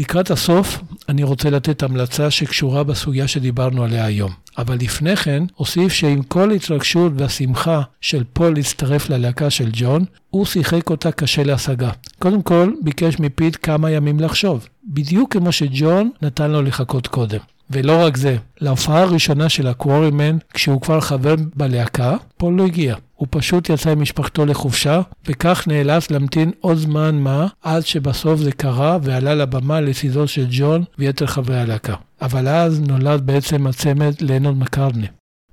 לקראת 0.00 0.30
הסוף, 0.30 0.78
אני 1.08 1.22
רוצה 1.22 1.50
לתת 1.50 1.82
המלצה 1.82 2.30
שקשורה 2.30 2.84
בסוגיה 2.84 3.28
שדיברנו 3.28 3.84
עליה 3.84 4.04
היום. 4.04 4.32
אבל 4.58 4.76
לפני 4.80 5.16
כן, 5.16 5.42
אוסיף 5.58 5.92
שעם 5.92 6.22
כל 6.22 6.50
ההתרגשות 6.50 7.12
והשמחה 7.16 7.82
של 8.00 8.24
פול 8.32 8.54
להצטרף 8.54 9.10
ללהקה 9.10 9.50
של 9.50 9.68
ג'ון, 9.72 10.04
הוא 10.30 10.46
שיחק 10.46 10.90
אותה 10.90 11.12
קשה 11.12 11.42
להשגה. 11.44 11.90
קודם 12.18 12.42
כל, 12.42 12.72
ביקש 12.82 13.18
מפיט 13.18 13.56
כמה 13.62 13.90
ימים 13.90 14.20
לחשוב, 14.20 14.68
בדיוק 14.84 15.32
כמו 15.32 15.52
שג'ון 15.52 16.10
נתן 16.22 16.50
לו 16.50 16.62
לחכות 16.62 17.06
קודם. 17.06 17.38
ולא 17.70 18.04
רק 18.04 18.16
זה, 18.16 18.36
להופעה 18.60 19.02
הראשונה 19.02 19.48
של 19.48 19.66
הקוורימן, 19.66 20.36
כשהוא 20.54 20.80
כבר 20.80 21.00
חבר 21.00 21.34
בלהקה, 21.54 22.16
פול 22.36 22.54
לא 22.54 22.66
הגיע. 22.66 22.94
הוא 23.14 23.28
פשוט 23.30 23.70
יצא 23.70 23.90
עם 23.90 24.00
משפחתו 24.00 24.46
לחופשה, 24.46 25.00
וכך 25.26 25.64
נאלץ 25.66 26.10
להמתין 26.10 26.50
עוד 26.60 26.76
זמן 26.76 27.14
מה, 27.14 27.46
עד 27.62 27.86
שבסוף 27.86 28.40
זה 28.40 28.52
קרה 28.52 28.98
ועלה 29.02 29.34
לבמה 29.34 29.80
לצידו 29.80 30.28
של 30.28 30.46
ג'ון 30.50 30.84
ויתר 30.98 31.26
חברי 31.26 31.58
הלהקה. 31.58 31.94
אבל 32.22 32.48
אז 32.48 32.80
נולד 32.80 33.26
בעצם 33.26 33.66
הצמד 33.66 34.12
לנון 34.20 34.58
מקארני. 34.58 35.06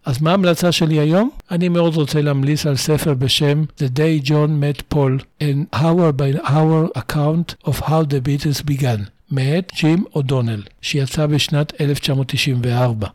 אז 0.05 0.21
מה 0.21 0.31
ההמלצה 0.31 0.71
שלי 0.71 0.99
היום? 0.99 1.29
אני 1.51 1.69
מאוד 1.69 1.95
רוצה 1.95 2.21
להמליץ 2.21 2.65
על 2.65 2.75
ספר 2.75 3.13
בשם 3.13 3.63
The 3.77 3.97
Day 3.97 4.27
John 4.27 4.49
Met 4.61 4.95
Paul, 4.95 5.43
an 5.43 5.75
hour 5.75 6.11
by 6.11 6.49
hour 6.49 6.99
account 7.01 7.69
of 7.69 7.79
how 7.79 8.03
the 8.03 8.19
Beatles 8.27 8.61
began, 8.71 8.99
מאת 9.35 9.71
ג'ים 9.75 10.03
אודונל, 10.15 10.61
שיצא 10.81 11.25
בשנת 11.25 11.81
1994. 11.81 13.07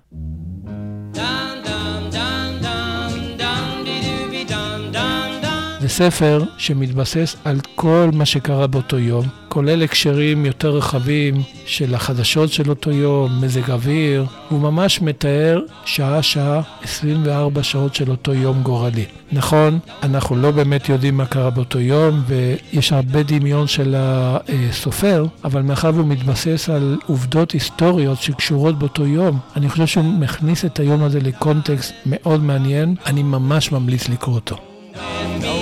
זה 5.88 5.94
ספר 5.94 6.42
שמתבסס 6.58 7.36
על 7.44 7.60
כל 7.74 8.10
מה 8.12 8.26
שקרה 8.26 8.66
באותו 8.66 8.98
יום, 8.98 9.26
כולל 9.48 9.82
הקשרים 9.82 10.46
יותר 10.46 10.70
רחבים 10.70 11.42
של 11.66 11.94
החדשות 11.94 12.52
של 12.52 12.70
אותו 12.70 12.90
יום, 12.90 13.40
מזג 13.40 13.70
אוויר, 13.70 14.26
הוא 14.48 14.60
ממש 14.60 15.02
מתאר 15.02 15.60
שעה-שעה 15.84 16.60
24 16.82 17.62
שעות 17.62 17.94
של 17.94 18.10
אותו 18.10 18.34
יום 18.34 18.62
גורלי. 18.62 19.04
נכון, 19.32 19.78
אנחנו 20.02 20.36
לא 20.36 20.50
באמת 20.50 20.88
יודעים 20.88 21.16
מה 21.16 21.26
קרה 21.26 21.50
באותו 21.50 21.80
יום, 21.80 22.22
ויש 22.26 22.92
הרבה 22.92 23.22
דמיון 23.22 23.66
של 23.66 23.94
הסופר, 23.98 25.26
אבל 25.44 25.62
מאחר 25.62 25.90
והוא 25.94 26.06
מתבסס 26.06 26.70
על 26.70 26.98
עובדות 27.06 27.50
היסטוריות 27.50 28.22
שקשורות 28.22 28.78
באותו 28.78 29.06
יום, 29.06 29.38
אני 29.56 29.68
חושב 29.68 29.86
שהוא 29.86 30.04
מכניס 30.04 30.64
את 30.64 30.80
היום 30.80 31.02
הזה 31.02 31.20
לקונטקסט 31.20 31.92
מאוד 32.06 32.44
מעניין, 32.44 32.94
אני 33.06 33.22
ממש 33.22 33.72
ממליץ 33.72 34.08
לקרוא 34.08 34.34
אותו. 34.34 34.56
Baby 34.98 35.57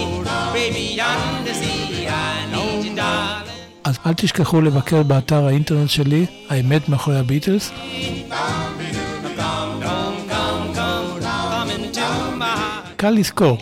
אז 3.86 3.98
אל 4.06 4.14
תשכחו 4.14 4.60
לבקר 4.60 5.02
באתר 5.02 5.46
האינטרנט 5.46 5.90
שלי, 5.90 6.26
האמת 6.48 6.88
מאחורי 6.88 7.18
הביטלס. 7.18 7.70
קל 12.96 13.10
לזכור 13.10 13.58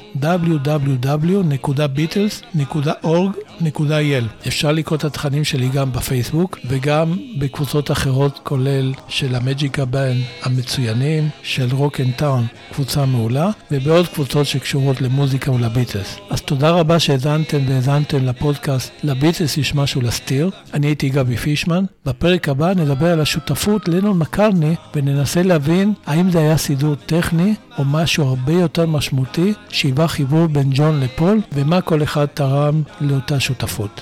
www.beatles.org.il 3.61 4.47
אפשר 4.49 4.73
לקרוא 4.73 4.99
את 4.99 5.05
התכנים 5.05 5.45
שלי 5.45 5.69
גם 5.69 5.93
בפייסבוק 5.93 6.59
וגם 6.69 7.17
בקבוצות 7.39 7.91
אחרות 7.91 8.41
כולל 8.43 8.93
של 9.09 9.35
המג'יקה 9.35 9.85
בן 9.85 10.17
המצוינים, 10.43 11.29
של 11.43 11.69
Rock 11.73 12.01
and 12.01 12.13
Town, 12.17 12.47
קבוצה 12.73 13.07
מעולה, 13.07 13.51
ובעוד 13.71 14.09
קבוצות 14.09 14.47
שקשורות 14.47 15.01
למוזיקה 15.01 15.53
ולביטלס. 15.53 16.17
אז 16.31 16.41
תודה 16.41 16.71
רבה 16.71 16.99
שהאזנתם 16.99 17.59
והאזנתם 17.69 18.25
לפודקאסט 18.25 18.93
לביטלס 19.05 19.59
יש 19.59 19.75
משהו 19.75 20.01
להסתיר. 20.01 20.51
אני 20.75 20.87
הייתי 20.87 21.09
גבי 21.09 21.37
פישמן. 21.37 21.85
בפרק 22.07 22.49
הבא 22.49 22.75
נדבר 22.75 23.07
על 23.13 23.21
השותפות 23.21 23.89
לנון 23.89 24.19
מקרני 24.19 24.75
וננסה 24.95 25.43
להבין 25.43 25.93
האם 26.07 26.31
זה 26.31 26.39
היה 26.39 26.57
סידור 26.57 26.95
טכני 26.95 27.55
או 27.79 27.85
משהו 27.85 28.25
הרבה 28.25 28.53
יותר 28.53 28.87
משמעותי 28.87 29.53
שהיווה 29.69 30.09
חיבור 30.09 30.47
בין 30.47 30.71
ג'ון 30.75 31.01
לפול 31.01 31.41
ומה 31.53 31.81
כל 31.81 32.03
אחד 32.03 32.27
תרם 32.27 32.83
לאותה 33.01 33.41
שותפות. 33.45 34.01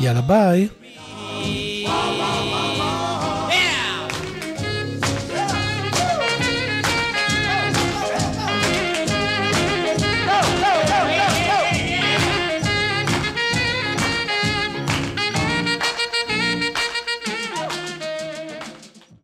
יאללה 0.00 0.20
ביי! 0.20 0.68